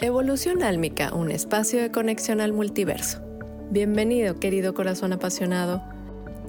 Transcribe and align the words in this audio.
Evolución 0.00 0.62
Álmica, 0.62 1.14
un 1.14 1.30
espacio 1.30 1.80
de 1.80 1.90
conexión 1.92 2.40
al 2.40 2.52
multiverso. 2.52 3.20
Bienvenido, 3.70 4.40
querido 4.40 4.74
corazón 4.74 5.12
apasionado. 5.12 5.82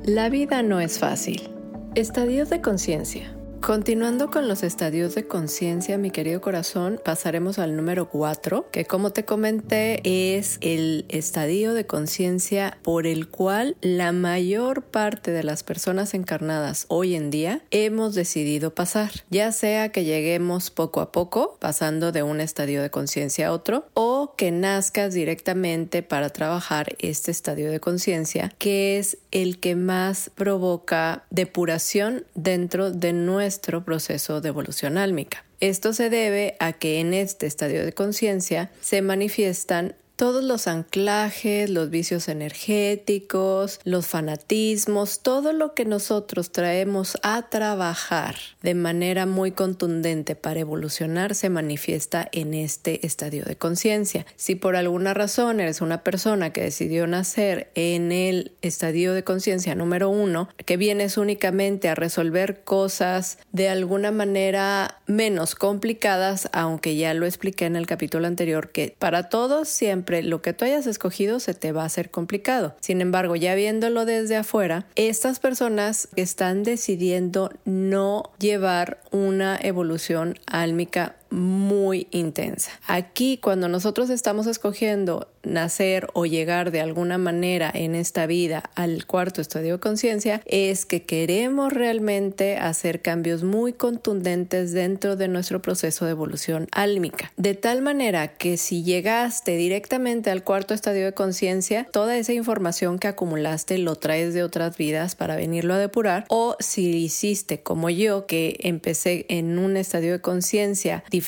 La 0.03 0.29
vida 0.29 0.63
no 0.63 0.79
es 0.79 0.97
fácil. 0.97 1.49
Estadios 1.93 2.49
de 2.49 2.61
conciencia. 2.61 3.31
Continuando 3.65 4.29
con 4.29 4.49
los 4.49 4.61
estadios 4.61 5.15
de 5.15 5.25
conciencia, 5.25 5.97
mi 5.97 6.11
querido 6.11 6.41
corazón, 6.41 6.99
pasaremos 7.01 7.59
al 7.59 7.77
número 7.77 8.09
4, 8.09 8.67
que 8.71 8.83
como 8.83 9.11
te 9.11 9.23
comenté 9.23 10.01
es 10.03 10.57
el 10.59 11.05
estadio 11.07 11.73
de 11.73 11.85
conciencia 11.85 12.77
por 12.83 13.07
el 13.07 13.29
cual 13.29 13.77
la 13.79 14.11
mayor 14.11 14.81
parte 14.81 15.31
de 15.31 15.43
las 15.43 15.63
personas 15.63 16.13
encarnadas 16.13 16.87
hoy 16.89 17.15
en 17.15 17.29
día 17.29 17.61
hemos 17.71 18.15
decidido 18.15 18.75
pasar, 18.75 19.11
ya 19.29 19.53
sea 19.53 19.93
que 19.93 20.03
lleguemos 20.03 20.69
poco 20.69 20.99
a 20.99 21.13
poco, 21.13 21.55
pasando 21.61 22.11
de 22.11 22.21
un 22.21 22.41
estadio 22.41 22.81
de 22.81 22.89
conciencia 22.89 23.47
a 23.47 23.53
otro, 23.53 23.85
o 23.93 24.33
que 24.35 24.51
nazcas 24.51 25.13
directamente 25.13 26.03
para 26.03 26.31
trabajar 26.31 26.97
este 26.99 27.31
estadio 27.31 27.71
de 27.71 27.79
conciencia, 27.79 28.51
que 28.57 28.99
es 28.99 29.19
el 29.33 29.59
que 29.59 29.75
más 29.75 30.29
provoca 30.35 31.25
depuración 31.31 32.23
dentro 32.35 32.91
de 32.91 33.13
nuestra 33.13 33.83
proceso 33.83 34.39
de 34.41 34.49
evolución 34.49 34.97
álmica. 34.97 35.43
Esto 35.59 35.91
se 35.93 36.09
debe 36.09 36.55
a 36.59 36.73
que 36.73 36.99
en 36.99 37.13
este 37.15 37.47
estadio 37.47 37.83
de 37.83 37.93
conciencia 37.93 38.69
se 38.79 39.01
manifiestan 39.01 39.95
todos 40.15 40.43
los 40.43 40.67
anclajes, 40.67 41.69
los 41.69 41.89
vicios 41.89 42.27
energéticos, 42.27 43.79
los 43.83 44.07
fanatismos, 44.07 45.21
todo 45.21 45.53
lo 45.53 45.73
que 45.73 45.85
nosotros 45.85 46.51
traemos 46.51 47.17
a 47.23 47.49
trabajar 47.49 48.35
de 48.61 48.75
manera 48.75 49.25
muy 49.25 49.51
contundente 49.51 50.35
para 50.35 50.59
evolucionar 50.59 51.35
se 51.35 51.49
manifiesta 51.49 52.27
en 52.31 52.53
este 52.53 53.05
estadio 53.05 53.43
de 53.43 53.55
conciencia. 53.55 54.25
Si 54.35 54.55
por 54.55 54.75
alguna 54.75 55.13
razón 55.13 55.59
eres 55.59 55.81
una 55.81 56.03
persona 56.03 56.51
que 56.51 56.61
decidió 56.61 57.07
nacer 57.07 57.71
en 57.75 58.11
el 58.11 58.51
estadio 58.61 59.13
de 59.13 59.23
conciencia 59.23 59.75
número 59.75 60.09
uno, 60.09 60.49
que 60.65 60.77
vienes 60.77 61.17
únicamente 61.17 61.89
a 61.89 61.95
resolver 61.95 62.63
cosas 62.63 63.39
de 63.51 63.69
alguna 63.69 64.11
manera 64.11 64.99
menos 65.07 65.55
complicadas, 65.55 66.49
aunque 66.53 66.95
ya 66.95 67.13
lo 67.13 67.25
expliqué 67.25 67.65
en 67.65 67.75
el 67.75 67.87
capítulo 67.87 68.27
anterior, 68.27 68.71
que 68.71 68.95
para 68.97 69.29
todos 69.29 69.67
siempre 69.67 70.02
lo 70.23 70.41
que 70.41 70.53
tú 70.53 70.65
hayas 70.65 70.87
escogido 70.87 71.39
se 71.39 71.53
te 71.53 71.71
va 71.71 71.83
a 71.83 71.85
hacer 71.85 72.11
complicado. 72.11 72.75
Sin 72.79 73.01
embargo, 73.01 73.35
ya 73.35 73.55
viéndolo 73.55 74.05
desde 74.05 74.35
afuera, 74.35 74.85
estas 74.95 75.39
personas 75.39 76.09
están 76.15 76.63
decidiendo 76.63 77.51
no 77.65 78.31
llevar 78.39 78.99
una 79.11 79.57
evolución 79.61 80.39
álmica 80.45 81.15
muy 81.33 82.07
intensa. 82.11 82.71
Aquí 82.87 83.37
cuando 83.37 83.67
nosotros 83.67 84.09
estamos 84.09 84.45
escogiendo 84.47 85.27
nacer 85.41 86.07
o 86.13 86.25
llegar 86.25 86.71
de 86.71 86.79
alguna 86.79 87.17
manera 87.17 87.69
en 87.73 87.95
esta 87.95 88.27
vida 88.27 88.63
al 88.75 89.05
cuarto 89.05 89.41
estadio 89.41 89.73
de 89.73 89.79
conciencia 89.79 90.41
es 90.45 90.85
que 90.85 91.03
queremos 91.03 91.73
realmente 91.73 92.57
hacer 92.57 93.01
cambios 93.01 93.43
muy 93.43 93.73
contundentes 93.73 94.71
dentro 94.71 95.17
de 95.17 95.27
nuestro 95.27 95.61
proceso 95.61 96.05
de 96.05 96.11
evolución 96.11 96.67
álmica. 96.71 97.33
De 97.35 97.55
tal 97.55 97.81
manera 97.81 98.37
que 98.37 98.55
si 98.57 98.83
llegaste 98.83 99.57
directamente 99.57 100.29
al 100.29 100.43
cuarto 100.43 100.73
estadio 100.73 101.03
de 101.03 101.13
conciencia, 101.13 101.87
toda 101.91 102.15
esa 102.15 102.33
información 102.33 102.99
que 102.99 103.07
acumulaste 103.07 103.79
lo 103.79 103.95
traes 103.95 104.33
de 104.33 104.43
otras 104.43 104.77
vidas 104.77 105.15
para 105.15 105.35
venirlo 105.35 105.73
a 105.73 105.79
depurar 105.79 106.25
o 106.29 106.55
si 106.59 106.95
hiciste 107.03 107.61
como 107.61 107.89
yo 107.89 108.27
que 108.27 108.57
empecé 108.61 109.25
en 109.29 109.57
un 109.57 109.75
estadio 109.77 110.13
de 110.13 110.21
conciencia 110.21 111.03
diferente 111.09 111.22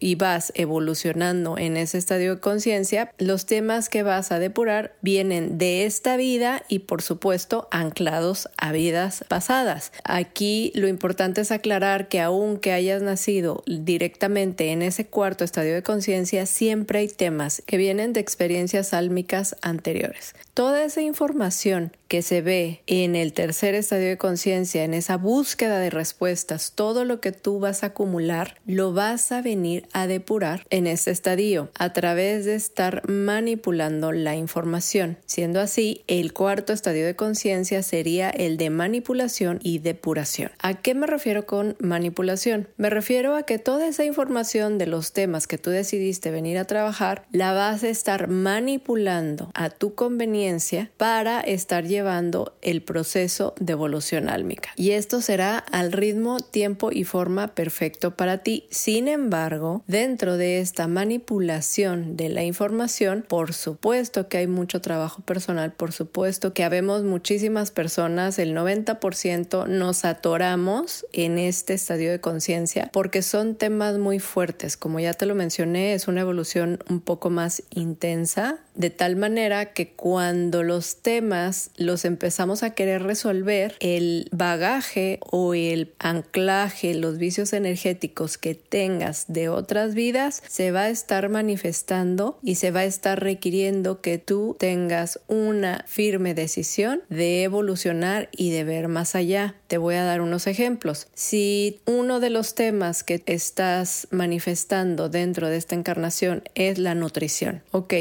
y 0.00 0.14
vas 0.14 0.52
evolucionando 0.54 1.58
en 1.58 1.76
ese 1.76 1.98
estadio 1.98 2.36
de 2.36 2.40
conciencia, 2.40 3.12
los 3.18 3.46
temas 3.46 3.88
que 3.88 4.02
vas 4.02 4.32
a 4.32 4.38
depurar 4.38 4.94
vienen 5.02 5.58
de 5.58 5.84
esta 5.84 6.16
vida 6.16 6.62
y 6.68 6.80
por 6.80 7.02
supuesto 7.02 7.68
anclados 7.70 8.48
a 8.56 8.72
vidas 8.72 9.24
pasadas. 9.28 9.92
Aquí 10.04 10.72
lo 10.74 10.88
importante 10.88 11.42
es 11.42 11.52
aclarar 11.52 12.08
que 12.08 12.20
aunque 12.20 12.72
hayas 12.72 13.02
nacido 13.02 13.62
directamente 13.66 14.72
en 14.72 14.82
ese 14.82 15.06
cuarto 15.06 15.44
estadio 15.44 15.74
de 15.74 15.82
conciencia, 15.82 16.46
siempre 16.46 17.00
hay 17.00 17.08
temas 17.08 17.62
que 17.66 17.76
vienen 17.76 18.12
de 18.12 18.20
experiencias 18.20 18.94
álmicas 18.94 19.56
anteriores. 19.62 20.34
Toda 20.54 20.84
esa 20.84 21.02
información 21.02 21.92
que 22.08 22.22
se 22.22 22.40
ve 22.40 22.82
en 22.86 23.14
el 23.14 23.32
tercer 23.34 23.74
estadio 23.74 24.08
de 24.08 24.16
conciencia, 24.16 24.82
en 24.82 24.94
esa 24.94 25.16
búsqueda 25.16 25.78
de 25.78 25.90
respuestas, 25.90 26.72
todo 26.74 27.04
lo 27.04 27.20
que 27.20 27.32
tú 27.32 27.60
vas 27.60 27.82
a 27.82 27.88
acumular, 27.88 28.56
lo 28.66 28.92
vas 28.92 29.07
a 29.08 29.40
venir 29.40 29.88
a 29.94 30.06
depurar 30.06 30.66
en 30.68 30.86
este 30.86 31.10
estadio 31.10 31.70
a 31.78 31.94
través 31.94 32.44
de 32.44 32.54
estar 32.54 33.08
manipulando 33.08 34.12
la 34.12 34.36
información. 34.36 35.16
Siendo 35.24 35.60
así, 35.60 36.02
el 36.08 36.34
cuarto 36.34 36.74
estadio 36.74 37.06
de 37.06 37.16
conciencia 37.16 37.82
sería 37.82 38.28
el 38.28 38.58
de 38.58 38.68
manipulación 38.68 39.60
y 39.62 39.78
depuración. 39.78 40.50
¿A 40.58 40.74
qué 40.74 40.94
me 40.94 41.06
refiero 41.06 41.46
con 41.46 41.74
manipulación? 41.80 42.68
Me 42.76 42.90
refiero 42.90 43.34
a 43.34 43.44
que 43.44 43.58
toda 43.58 43.88
esa 43.88 44.04
información 44.04 44.76
de 44.76 44.86
los 44.86 45.14
temas 45.14 45.46
que 45.46 45.56
tú 45.56 45.70
decidiste 45.70 46.30
venir 46.30 46.58
a 46.58 46.66
trabajar, 46.66 47.24
la 47.32 47.54
vas 47.54 47.84
a 47.84 47.88
estar 47.88 48.28
manipulando 48.28 49.50
a 49.54 49.70
tu 49.70 49.94
conveniencia 49.94 50.90
para 50.98 51.40
estar 51.40 51.86
llevando 51.86 52.58
el 52.60 52.82
proceso 52.82 53.54
de 53.58 53.72
evolución 53.72 54.28
álmica. 54.28 54.68
Y 54.76 54.90
esto 54.90 55.22
será 55.22 55.56
al 55.58 55.92
ritmo, 55.92 56.40
tiempo 56.40 56.90
y 56.92 57.04
forma 57.04 57.54
perfecto 57.54 58.16
para 58.16 58.38
ti. 58.38 58.66
Sin 58.70 58.97
embargo, 59.06 59.82
dentro 59.86 60.36
de 60.36 60.60
esta 60.60 60.88
manipulación 60.88 62.16
de 62.16 62.30
la 62.30 62.42
información, 62.42 63.24
por 63.28 63.52
supuesto 63.52 64.28
que 64.28 64.38
hay 64.38 64.46
mucho 64.46 64.80
trabajo 64.80 65.22
personal, 65.22 65.72
por 65.72 65.92
supuesto 65.92 66.54
que 66.54 66.64
habemos 66.64 67.04
muchísimas 67.04 67.70
personas, 67.70 68.38
el 68.40 68.56
90% 68.56 69.68
nos 69.68 70.04
atoramos 70.04 71.06
en 71.12 71.38
este 71.38 71.74
estadio 71.74 72.10
de 72.10 72.20
conciencia 72.20 72.90
porque 72.92 73.22
son 73.22 73.54
temas 73.54 73.98
muy 73.98 74.18
fuertes. 74.18 74.76
Como 74.76 74.98
ya 75.00 75.12
te 75.12 75.26
lo 75.26 75.34
mencioné, 75.34 75.94
es 75.94 76.08
una 76.08 76.22
evolución 76.22 76.78
un 76.88 77.00
poco 77.00 77.30
más 77.30 77.62
intensa, 77.70 78.58
de 78.78 78.90
tal 78.90 79.16
manera 79.16 79.72
que 79.72 79.88
cuando 79.90 80.62
los 80.62 81.02
temas 81.02 81.72
los 81.76 82.04
empezamos 82.04 82.62
a 82.62 82.74
querer 82.74 83.02
resolver, 83.02 83.74
el 83.80 84.28
bagaje 84.30 85.18
o 85.20 85.52
el 85.52 85.92
anclaje, 85.98 86.94
los 86.94 87.18
vicios 87.18 87.52
energéticos 87.52 88.38
que 88.38 88.54
tengas 88.54 89.24
de 89.26 89.48
otras 89.48 89.94
vidas, 89.94 90.44
se 90.46 90.70
va 90.70 90.82
a 90.82 90.90
estar 90.90 91.28
manifestando 91.28 92.38
y 92.40 92.54
se 92.54 92.70
va 92.70 92.80
a 92.80 92.84
estar 92.84 93.20
requiriendo 93.20 94.00
que 94.00 94.18
tú 94.18 94.56
tengas 94.60 95.18
una 95.26 95.84
firme 95.88 96.34
decisión 96.34 97.02
de 97.08 97.42
evolucionar 97.42 98.28
y 98.30 98.52
de 98.52 98.62
ver 98.62 98.86
más 98.86 99.16
allá. 99.16 99.56
Te 99.66 99.78
voy 99.78 99.96
a 99.96 100.04
dar 100.04 100.20
unos 100.20 100.46
ejemplos. 100.46 101.08
Si 101.14 101.80
uno 101.84 102.20
de 102.20 102.30
los 102.30 102.54
temas 102.54 103.02
que 103.02 103.20
estás 103.26 104.06
manifestando 104.12 105.08
dentro 105.08 105.48
de 105.48 105.56
esta 105.56 105.74
encarnación 105.74 106.44
es 106.54 106.78
la 106.78 106.94
nutrición, 106.94 107.62
ok, 107.72 107.94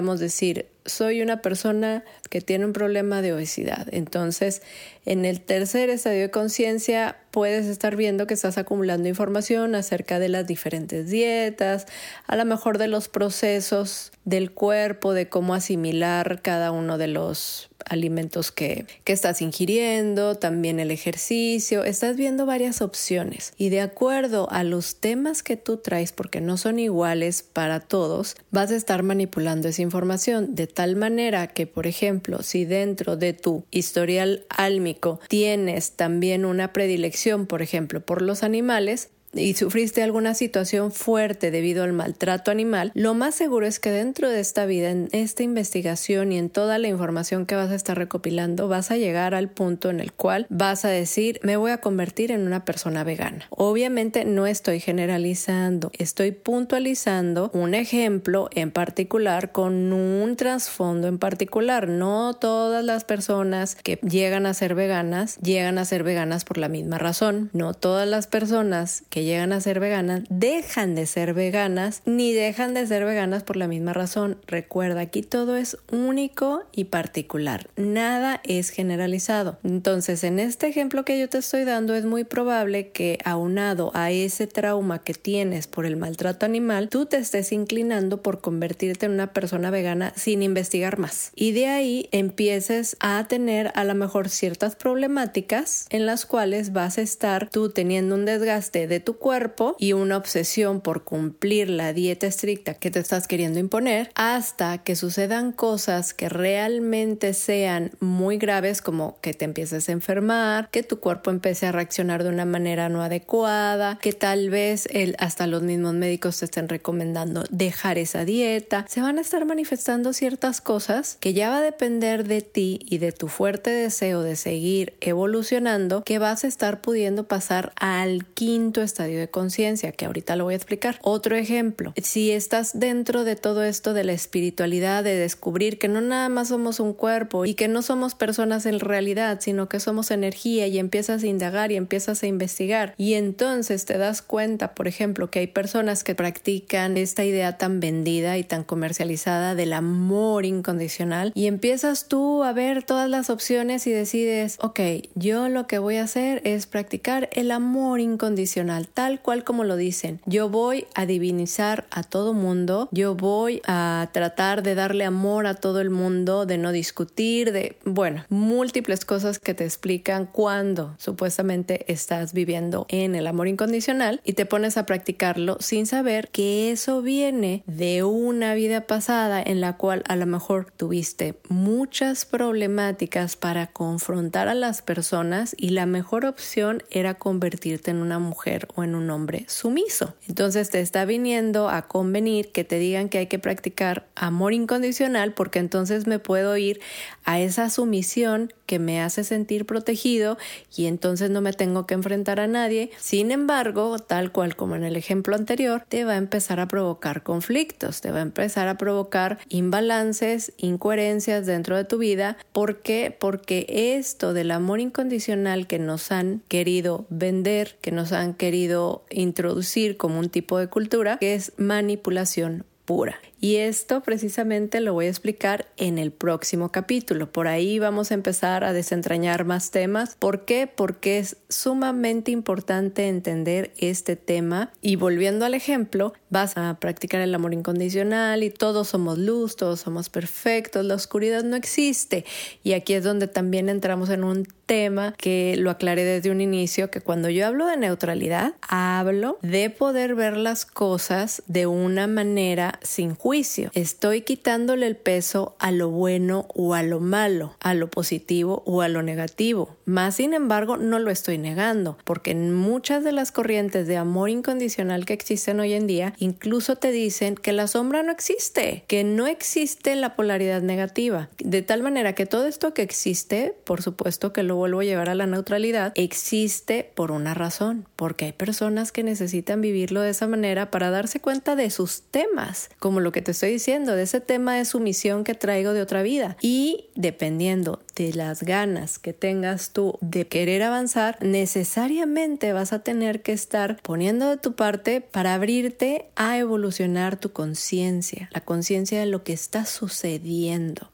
pudiéramos 0.00 0.20
decir, 0.20 0.66
soy 0.86 1.20
una 1.20 1.42
persona 1.42 2.04
que 2.30 2.40
tiene 2.40 2.64
un 2.64 2.72
problema 2.72 3.20
de 3.20 3.34
obesidad. 3.34 3.86
Entonces, 3.92 4.62
en 5.04 5.26
el 5.26 5.42
tercer 5.42 5.90
estadio 5.90 6.22
de 6.22 6.30
conciencia 6.30 7.18
puedes 7.30 7.66
estar 7.66 7.96
viendo 7.96 8.26
que 8.26 8.32
estás 8.32 8.56
acumulando 8.56 9.08
información 9.08 9.74
acerca 9.74 10.18
de 10.18 10.30
las 10.30 10.46
diferentes 10.46 11.10
dietas, 11.10 11.86
a 12.26 12.36
lo 12.36 12.46
mejor 12.46 12.78
de 12.78 12.88
los 12.88 13.08
procesos 13.08 14.12
del 14.24 14.52
cuerpo, 14.52 15.12
de 15.12 15.28
cómo 15.28 15.52
asimilar 15.52 16.40
cada 16.40 16.72
uno 16.72 16.96
de 16.96 17.08
los 17.08 17.69
alimentos 17.88 18.52
que, 18.52 18.86
que 19.04 19.12
estás 19.12 19.42
ingiriendo, 19.42 20.36
también 20.36 20.80
el 20.80 20.90
ejercicio, 20.90 21.84
estás 21.84 22.16
viendo 22.16 22.46
varias 22.46 22.82
opciones. 22.82 23.52
Y 23.56 23.68
de 23.68 23.80
acuerdo 23.80 24.48
a 24.50 24.64
los 24.64 24.96
temas 24.96 25.42
que 25.42 25.56
tú 25.56 25.76
traes, 25.76 26.12
porque 26.12 26.40
no 26.40 26.56
son 26.56 26.78
iguales 26.78 27.42
para 27.42 27.80
todos, 27.80 28.36
vas 28.50 28.70
a 28.70 28.76
estar 28.76 29.02
manipulando 29.02 29.68
esa 29.68 29.82
información 29.82 30.54
de 30.54 30.66
tal 30.66 30.96
manera 30.96 31.46
que, 31.48 31.66
por 31.66 31.86
ejemplo, 31.86 32.42
si 32.42 32.64
dentro 32.64 33.16
de 33.16 33.32
tu 33.32 33.64
historial 33.70 34.44
álmico 34.48 35.20
tienes 35.28 35.92
también 35.92 36.44
una 36.44 36.72
predilección, 36.72 37.46
por 37.46 37.62
ejemplo, 37.62 38.00
por 38.00 38.22
los 38.22 38.42
animales, 38.42 39.10
y 39.32 39.54
sufriste 39.54 40.02
alguna 40.02 40.34
situación 40.34 40.92
fuerte 40.92 41.50
debido 41.50 41.84
al 41.84 41.92
maltrato 41.92 42.50
animal, 42.50 42.92
lo 42.94 43.14
más 43.14 43.34
seguro 43.34 43.66
es 43.66 43.78
que 43.78 43.90
dentro 43.90 44.28
de 44.28 44.40
esta 44.40 44.66
vida, 44.66 44.90
en 44.90 45.08
esta 45.12 45.42
investigación 45.42 46.32
y 46.32 46.38
en 46.38 46.50
toda 46.50 46.78
la 46.78 46.88
información 46.88 47.46
que 47.46 47.54
vas 47.54 47.70
a 47.70 47.74
estar 47.74 47.96
recopilando, 47.96 48.68
vas 48.68 48.90
a 48.90 48.96
llegar 48.96 49.34
al 49.34 49.48
punto 49.48 49.90
en 49.90 50.00
el 50.00 50.12
cual 50.12 50.46
vas 50.50 50.84
a 50.84 50.88
decir, 50.88 51.40
me 51.42 51.56
voy 51.56 51.70
a 51.70 51.78
convertir 51.78 52.32
en 52.32 52.46
una 52.46 52.64
persona 52.64 53.04
vegana. 53.04 53.46
Obviamente 53.50 54.24
no 54.24 54.46
estoy 54.46 54.80
generalizando, 54.80 55.90
estoy 55.98 56.32
puntualizando 56.32 57.50
un 57.52 57.74
ejemplo 57.74 58.48
en 58.54 58.70
particular 58.70 59.52
con 59.52 59.92
un 59.92 60.36
trasfondo 60.36 61.08
en 61.08 61.18
particular. 61.18 61.88
No 61.88 62.34
todas 62.34 62.84
las 62.84 63.04
personas 63.04 63.74
que 63.74 63.98
llegan 64.02 64.46
a 64.46 64.54
ser 64.54 64.74
veganas 64.74 65.36
llegan 65.38 65.78
a 65.78 65.84
ser 65.84 66.02
veganas 66.02 66.44
por 66.44 66.58
la 66.58 66.68
misma 66.68 66.98
razón. 66.98 67.50
No 67.52 67.74
todas 67.74 68.08
las 68.08 68.26
personas 68.26 69.04
que 69.10 69.19
llegan 69.20 69.52
a 69.52 69.60
ser 69.60 69.80
veganas 69.80 70.22
dejan 70.28 70.94
de 70.94 71.06
ser 71.06 71.34
veganas 71.34 72.02
ni 72.04 72.32
dejan 72.32 72.74
de 72.74 72.86
ser 72.86 73.04
veganas 73.04 73.42
por 73.42 73.56
la 73.56 73.68
misma 73.68 73.92
razón. 73.92 74.38
Recuerda, 74.46 75.00
aquí 75.00 75.22
todo 75.22 75.56
es 75.56 75.76
único 75.90 76.64
y 76.72 76.84
particular, 76.84 77.68
nada 77.76 78.40
es 78.44 78.70
generalizado. 78.70 79.58
Entonces, 79.64 80.24
en 80.24 80.38
este 80.38 80.66
ejemplo 80.68 81.04
que 81.04 81.18
yo 81.18 81.28
te 81.28 81.38
estoy 81.38 81.64
dando 81.64 81.94
es 81.94 82.04
muy 82.04 82.24
probable 82.24 82.90
que 82.90 83.18
aunado 83.24 83.90
a 83.94 84.10
ese 84.10 84.46
trauma 84.46 85.02
que 85.02 85.14
tienes 85.14 85.66
por 85.66 85.86
el 85.86 85.96
maltrato 85.96 86.46
animal, 86.46 86.88
tú 86.88 87.06
te 87.06 87.16
estés 87.16 87.52
inclinando 87.52 88.22
por 88.22 88.40
convertirte 88.40 89.06
en 89.06 89.12
una 89.12 89.32
persona 89.32 89.70
vegana 89.70 90.12
sin 90.16 90.42
investigar 90.42 90.98
más. 90.98 91.32
Y 91.34 91.52
de 91.52 91.66
ahí 91.66 92.08
empieces 92.12 92.96
a 93.00 93.26
tener 93.28 93.72
a 93.74 93.84
lo 93.84 93.94
mejor 93.94 94.28
ciertas 94.28 94.76
problemáticas 94.76 95.86
en 95.90 96.06
las 96.06 96.26
cuales 96.26 96.72
vas 96.72 96.98
a 96.98 97.02
estar 97.02 97.48
tú 97.50 97.70
teniendo 97.70 98.14
un 98.14 98.24
desgaste 98.24 98.86
de 98.86 99.00
tu 99.00 99.09
cuerpo 99.18 99.76
y 99.78 99.92
una 99.92 100.16
obsesión 100.16 100.80
por 100.80 101.04
cumplir 101.04 101.70
la 101.70 101.92
dieta 101.92 102.26
estricta 102.26 102.74
que 102.74 102.90
te 102.90 103.00
estás 103.00 103.26
queriendo 103.26 103.58
imponer 103.58 104.10
hasta 104.14 104.78
que 104.78 104.96
sucedan 104.96 105.52
cosas 105.52 106.14
que 106.14 106.28
realmente 106.28 107.34
sean 107.34 107.92
muy 108.00 108.38
graves 108.38 108.82
como 108.82 109.18
que 109.20 109.34
te 109.34 109.44
empieces 109.44 109.88
a 109.88 109.92
enfermar, 109.92 110.70
que 110.70 110.82
tu 110.82 111.00
cuerpo 111.00 111.30
empiece 111.30 111.66
a 111.66 111.72
reaccionar 111.72 112.22
de 112.22 112.30
una 112.30 112.44
manera 112.44 112.88
no 112.88 113.02
adecuada, 113.02 113.98
que 114.00 114.12
tal 114.12 114.50
vez 114.50 114.88
hasta 115.18 115.46
los 115.46 115.62
mismos 115.62 115.94
médicos 115.94 116.38
te 116.38 116.44
estén 116.46 116.68
recomendando 116.68 117.44
dejar 117.50 117.98
esa 117.98 118.24
dieta. 118.24 118.84
Se 118.88 119.00
van 119.00 119.18
a 119.18 119.20
estar 119.20 119.44
manifestando 119.44 120.12
ciertas 120.12 120.60
cosas 120.60 121.16
que 121.20 121.32
ya 121.32 121.50
va 121.50 121.58
a 121.58 121.62
depender 121.62 122.26
de 122.26 122.42
ti 122.42 122.80
y 122.88 122.98
de 122.98 123.12
tu 123.12 123.28
fuerte 123.28 123.70
deseo 123.70 124.22
de 124.22 124.36
seguir 124.36 124.94
evolucionando 125.00 126.02
que 126.04 126.18
vas 126.18 126.44
a 126.44 126.48
estar 126.48 126.80
pudiendo 126.80 127.28
pasar 127.28 127.72
al 127.76 128.26
quinto 128.26 128.82
de 129.04 129.28
conciencia, 129.28 129.92
que 129.92 130.06
ahorita 130.06 130.36
lo 130.36 130.44
voy 130.44 130.54
a 130.54 130.56
explicar. 130.56 130.98
Otro 131.02 131.36
ejemplo, 131.36 131.92
si 132.02 132.30
estás 132.30 132.78
dentro 132.78 133.24
de 133.24 133.36
todo 133.36 133.64
esto 133.64 133.94
de 133.94 134.04
la 134.04 134.12
espiritualidad, 134.12 135.04
de 135.04 135.16
descubrir 135.16 135.78
que 135.78 135.88
no 135.88 136.00
nada 136.00 136.28
más 136.28 136.48
somos 136.48 136.80
un 136.80 136.92
cuerpo 136.92 137.44
y 137.44 137.54
que 137.54 137.68
no 137.68 137.82
somos 137.82 138.14
personas 138.14 138.66
en 138.66 138.80
realidad, 138.80 139.38
sino 139.40 139.68
que 139.68 139.80
somos 139.80 140.10
energía 140.10 140.66
y 140.66 140.78
empiezas 140.78 141.22
a 141.22 141.26
indagar 141.26 141.72
y 141.72 141.76
empiezas 141.76 142.22
a 142.22 142.26
investigar 142.26 142.94
y 142.96 143.14
entonces 143.14 143.84
te 143.84 143.98
das 143.98 144.22
cuenta, 144.22 144.74
por 144.74 144.88
ejemplo, 144.88 145.30
que 145.30 145.40
hay 145.40 145.46
personas 145.46 146.04
que 146.04 146.14
practican 146.14 146.96
esta 146.96 147.24
idea 147.24 147.58
tan 147.58 147.80
vendida 147.80 148.38
y 148.38 148.44
tan 148.44 148.64
comercializada 148.64 149.54
del 149.54 149.72
amor 149.72 150.44
incondicional 150.44 151.32
y 151.34 151.46
empiezas 151.46 152.08
tú 152.08 152.44
a 152.44 152.52
ver 152.52 152.82
todas 152.82 153.08
las 153.08 153.30
opciones 153.30 153.86
y 153.86 153.92
decides, 153.92 154.58
ok, 154.60 154.80
yo 155.14 155.48
lo 155.48 155.66
que 155.66 155.78
voy 155.78 155.96
a 155.96 156.04
hacer 156.04 156.42
es 156.44 156.66
practicar 156.66 157.28
el 157.32 157.50
amor 157.50 158.00
incondicional, 158.00 158.88
tal 158.92 159.20
cual 159.20 159.44
como 159.44 159.64
lo 159.64 159.76
dicen. 159.76 160.20
Yo 160.26 160.48
voy 160.48 160.86
a 160.94 161.06
divinizar 161.06 161.86
a 161.90 162.02
todo 162.02 162.34
mundo, 162.34 162.88
yo 162.92 163.14
voy 163.14 163.62
a 163.66 164.08
tratar 164.12 164.62
de 164.62 164.74
darle 164.74 165.04
amor 165.04 165.46
a 165.46 165.54
todo 165.54 165.80
el 165.80 165.90
mundo, 165.90 166.46
de 166.46 166.58
no 166.58 166.72
discutir, 166.72 167.52
de, 167.52 167.76
bueno, 167.84 168.24
múltiples 168.28 169.04
cosas 169.04 169.38
que 169.38 169.54
te 169.54 169.64
explican 169.64 170.26
cuando 170.26 170.94
supuestamente 170.98 171.90
estás 171.92 172.32
viviendo 172.32 172.86
en 172.88 173.14
el 173.14 173.26
amor 173.26 173.48
incondicional 173.48 174.20
y 174.24 174.34
te 174.34 174.46
pones 174.46 174.76
a 174.76 174.86
practicarlo 174.86 175.56
sin 175.60 175.86
saber 175.86 176.28
que 176.28 176.70
eso 176.70 177.02
viene 177.02 177.62
de 177.66 178.02
una 178.02 178.54
vida 178.54 178.86
pasada 178.86 179.42
en 179.42 179.60
la 179.60 179.76
cual 179.76 180.02
a 180.08 180.16
lo 180.16 180.26
mejor 180.26 180.70
tuviste 180.76 181.38
muchas 181.48 182.24
problemáticas 182.24 183.36
para 183.36 183.68
confrontar 183.68 184.48
a 184.48 184.54
las 184.54 184.82
personas 184.82 185.54
y 185.56 185.70
la 185.70 185.86
mejor 185.86 186.24
opción 186.24 186.82
era 186.90 187.14
convertirte 187.14 187.90
en 187.90 187.98
una 187.98 188.18
mujer 188.18 188.68
o 188.74 188.79
en 188.82 188.94
un 188.94 189.10
hombre 189.10 189.44
sumiso. 189.48 190.14
Entonces 190.28 190.70
te 190.70 190.80
está 190.80 191.04
viniendo 191.04 191.68
a 191.68 191.82
convenir 191.82 192.52
que 192.52 192.64
te 192.64 192.78
digan 192.78 193.08
que 193.08 193.18
hay 193.18 193.26
que 193.26 193.38
practicar 193.38 194.08
amor 194.14 194.52
incondicional 194.52 195.34
porque 195.34 195.58
entonces 195.58 196.06
me 196.06 196.18
puedo 196.18 196.56
ir 196.56 196.80
a 197.24 197.40
esa 197.40 197.70
sumisión 197.70 198.52
que 198.70 198.78
me 198.78 199.02
hace 199.02 199.24
sentir 199.24 199.66
protegido 199.66 200.38
y 200.76 200.86
entonces 200.86 201.28
no 201.28 201.40
me 201.40 201.52
tengo 201.52 201.88
que 201.88 201.94
enfrentar 201.94 202.38
a 202.38 202.46
nadie. 202.46 202.92
Sin 203.00 203.32
embargo, 203.32 203.98
tal 203.98 204.30
cual 204.30 204.54
como 204.54 204.76
en 204.76 204.84
el 204.84 204.94
ejemplo 204.94 205.34
anterior, 205.34 205.82
te 205.88 206.04
va 206.04 206.12
a 206.12 206.18
empezar 206.18 206.60
a 206.60 206.68
provocar 206.68 207.24
conflictos, 207.24 208.00
te 208.00 208.12
va 208.12 208.20
a 208.20 208.22
empezar 208.22 208.68
a 208.68 208.78
provocar 208.78 209.40
imbalances, 209.48 210.52
incoherencias 210.56 211.46
dentro 211.46 211.76
de 211.76 211.84
tu 211.84 211.98
vida. 211.98 212.36
¿Por 212.52 212.80
qué? 212.80 213.12
Porque 213.18 213.66
esto 213.98 214.34
del 214.34 214.52
amor 214.52 214.78
incondicional 214.78 215.66
que 215.66 215.80
nos 215.80 216.12
han 216.12 216.40
querido 216.46 217.06
vender, 217.10 217.76
que 217.80 217.90
nos 217.90 218.12
han 218.12 218.34
querido 218.34 219.04
introducir 219.10 219.96
como 219.96 220.20
un 220.20 220.28
tipo 220.28 220.58
de 220.58 220.68
cultura, 220.68 221.18
que 221.18 221.34
es 221.34 221.54
manipulación 221.56 222.64
pura. 222.84 223.18
Y 223.42 223.56
esto 223.56 224.02
precisamente 224.02 224.80
lo 224.80 224.92
voy 224.92 225.06
a 225.06 225.08
explicar 225.08 225.66
en 225.78 225.96
el 225.96 226.12
próximo 226.12 226.70
capítulo. 226.70 227.32
Por 227.32 227.48
ahí 227.48 227.78
vamos 227.78 228.10
a 228.10 228.14
empezar 228.14 228.64
a 228.64 228.74
desentrañar 228.74 229.46
más 229.46 229.70
temas. 229.70 230.14
¿Por 230.18 230.44
qué? 230.44 230.66
Porque 230.66 231.18
es 231.18 231.38
sumamente 231.48 232.32
importante 232.32 233.08
entender 233.08 233.72
este 233.78 234.14
tema. 234.16 234.72
Y 234.82 234.96
volviendo 234.96 235.46
al 235.46 235.54
ejemplo, 235.54 236.12
vas 236.28 236.58
a 236.58 236.78
practicar 236.80 237.22
el 237.22 237.34
amor 237.34 237.54
incondicional 237.54 238.42
y 238.42 238.50
todos 238.50 238.88
somos 238.88 239.16
luz, 239.16 239.56
todos 239.56 239.80
somos 239.80 240.10
perfectos, 240.10 240.84
la 240.84 240.94
oscuridad 240.94 241.42
no 241.42 241.56
existe. 241.56 242.26
Y 242.62 242.74
aquí 242.74 242.92
es 242.92 243.04
donde 243.04 243.26
también 243.26 243.70
entramos 243.70 244.10
en 244.10 244.22
un 244.22 244.46
tema 244.66 245.14
que 245.16 245.56
lo 245.56 245.70
aclaré 245.70 246.04
desde 246.04 246.30
un 246.30 246.42
inicio, 246.42 246.90
que 246.90 247.00
cuando 247.00 247.30
yo 247.30 247.46
hablo 247.46 247.66
de 247.66 247.78
neutralidad, 247.78 248.52
hablo 248.60 249.38
de 249.40 249.70
poder 249.70 250.14
ver 250.14 250.36
las 250.36 250.66
cosas 250.66 251.42
de 251.46 251.66
una 251.66 252.06
manera 252.06 252.78
sin 252.82 253.14
juicio 253.14 253.29
Estoy 253.74 254.22
quitándole 254.22 254.88
el 254.88 254.96
peso 254.96 255.54
a 255.60 255.70
lo 255.70 255.88
bueno 255.88 256.48
o 256.52 256.74
a 256.74 256.82
lo 256.82 256.98
malo, 256.98 257.54
a 257.60 257.74
lo 257.74 257.88
positivo 257.88 258.64
o 258.66 258.82
a 258.82 258.88
lo 258.88 259.02
negativo. 259.02 259.76
Más 259.84 260.16
sin 260.16 260.34
embargo, 260.34 260.76
no 260.76 260.98
lo 260.98 261.12
estoy 261.12 261.38
negando, 261.38 261.96
porque 262.02 262.34
muchas 262.34 263.04
de 263.04 263.12
las 263.12 263.30
corrientes 263.30 263.86
de 263.86 263.96
amor 263.96 264.30
incondicional 264.30 265.04
que 265.04 265.12
existen 265.12 265.60
hoy 265.60 265.74
en 265.74 265.86
día, 265.86 266.12
incluso 266.18 266.74
te 266.74 266.90
dicen 266.90 267.36
que 267.36 267.52
la 267.52 267.68
sombra 267.68 268.02
no 268.02 268.10
existe, 268.10 268.82
que 268.88 269.04
no 269.04 269.28
existe 269.28 269.94
la 269.94 270.16
polaridad 270.16 270.60
negativa. 270.60 271.28
De 271.38 271.62
tal 271.62 271.84
manera 271.84 272.16
que 272.16 272.26
todo 272.26 272.48
esto 272.48 272.74
que 272.74 272.82
existe, 272.82 273.54
por 273.62 273.80
supuesto 273.80 274.32
que 274.32 274.42
lo 274.42 274.56
vuelvo 274.56 274.80
a 274.80 274.84
llevar 274.84 275.08
a 275.08 275.14
la 275.14 275.26
neutralidad, 275.26 275.92
existe 275.94 276.90
por 276.96 277.12
una 277.12 277.34
razón, 277.34 277.86
porque 277.94 278.24
hay 278.24 278.32
personas 278.32 278.90
que 278.90 279.04
necesitan 279.04 279.60
vivirlo 279.60 280.00
de 280.00 280.10
esa 280.10 280.26
manera 280.26 280.72
para 280.72 280.90
darse 280.90 281.20
cuenta 281.20 281.54
de 281.54 281.70
sus 281.70 282.02
temas, 282.02 282.70
como 282.80 282.98
lo 282.98 283.12
que 283.12 283.19
te 283.20 283.32
estoy 283.32 283.52
diciendo, 283.52 283.94
de 283.96 284.02
ese 284.02 284.20
tema 284.20 284.56
de 284.56 284.64
sumisión 284.64 285.24
que 285.24 285.34
traigo 285.34 285.72
de 285.72 285.82
otra 285.82 286.02
vida. 286.02 286.36
Y 286.40 286.88
dependiendo 286.94 287.80
de 287.96 288.12
las 288.14 288.42
ganas 288.42 288.98
que 288.98 289.12
tengas 289.12 289.70
tú 289.70 289.98
de 290.00 290.26
querer 290.26 290.62
avanzar, 290.62 291.18
necesariamente 291.20 292.52
vas 292.52 292.72
a 292.72 292.80
tener 292.80 293.22
que 293.22 293.32
estar 293.32 293.80
poniendo 293.82 294.28
de 294.30 294.36
tu 294.36 294.54
parte 294.54 295.00
para 295.00 295.34
abrirte 295.34 296.06
a 296.16 296.38
evolucionar 296.38 297.18
tu 297.18 297.32
conciencia, 297.32 298.28
la 298.32 298.40
conciencia 298.40 299.00
de 299.00 299.06
lo 299.06 299.24
que 299.24 299.32
está 299.32 299.64
sucediendo 299.66 300.90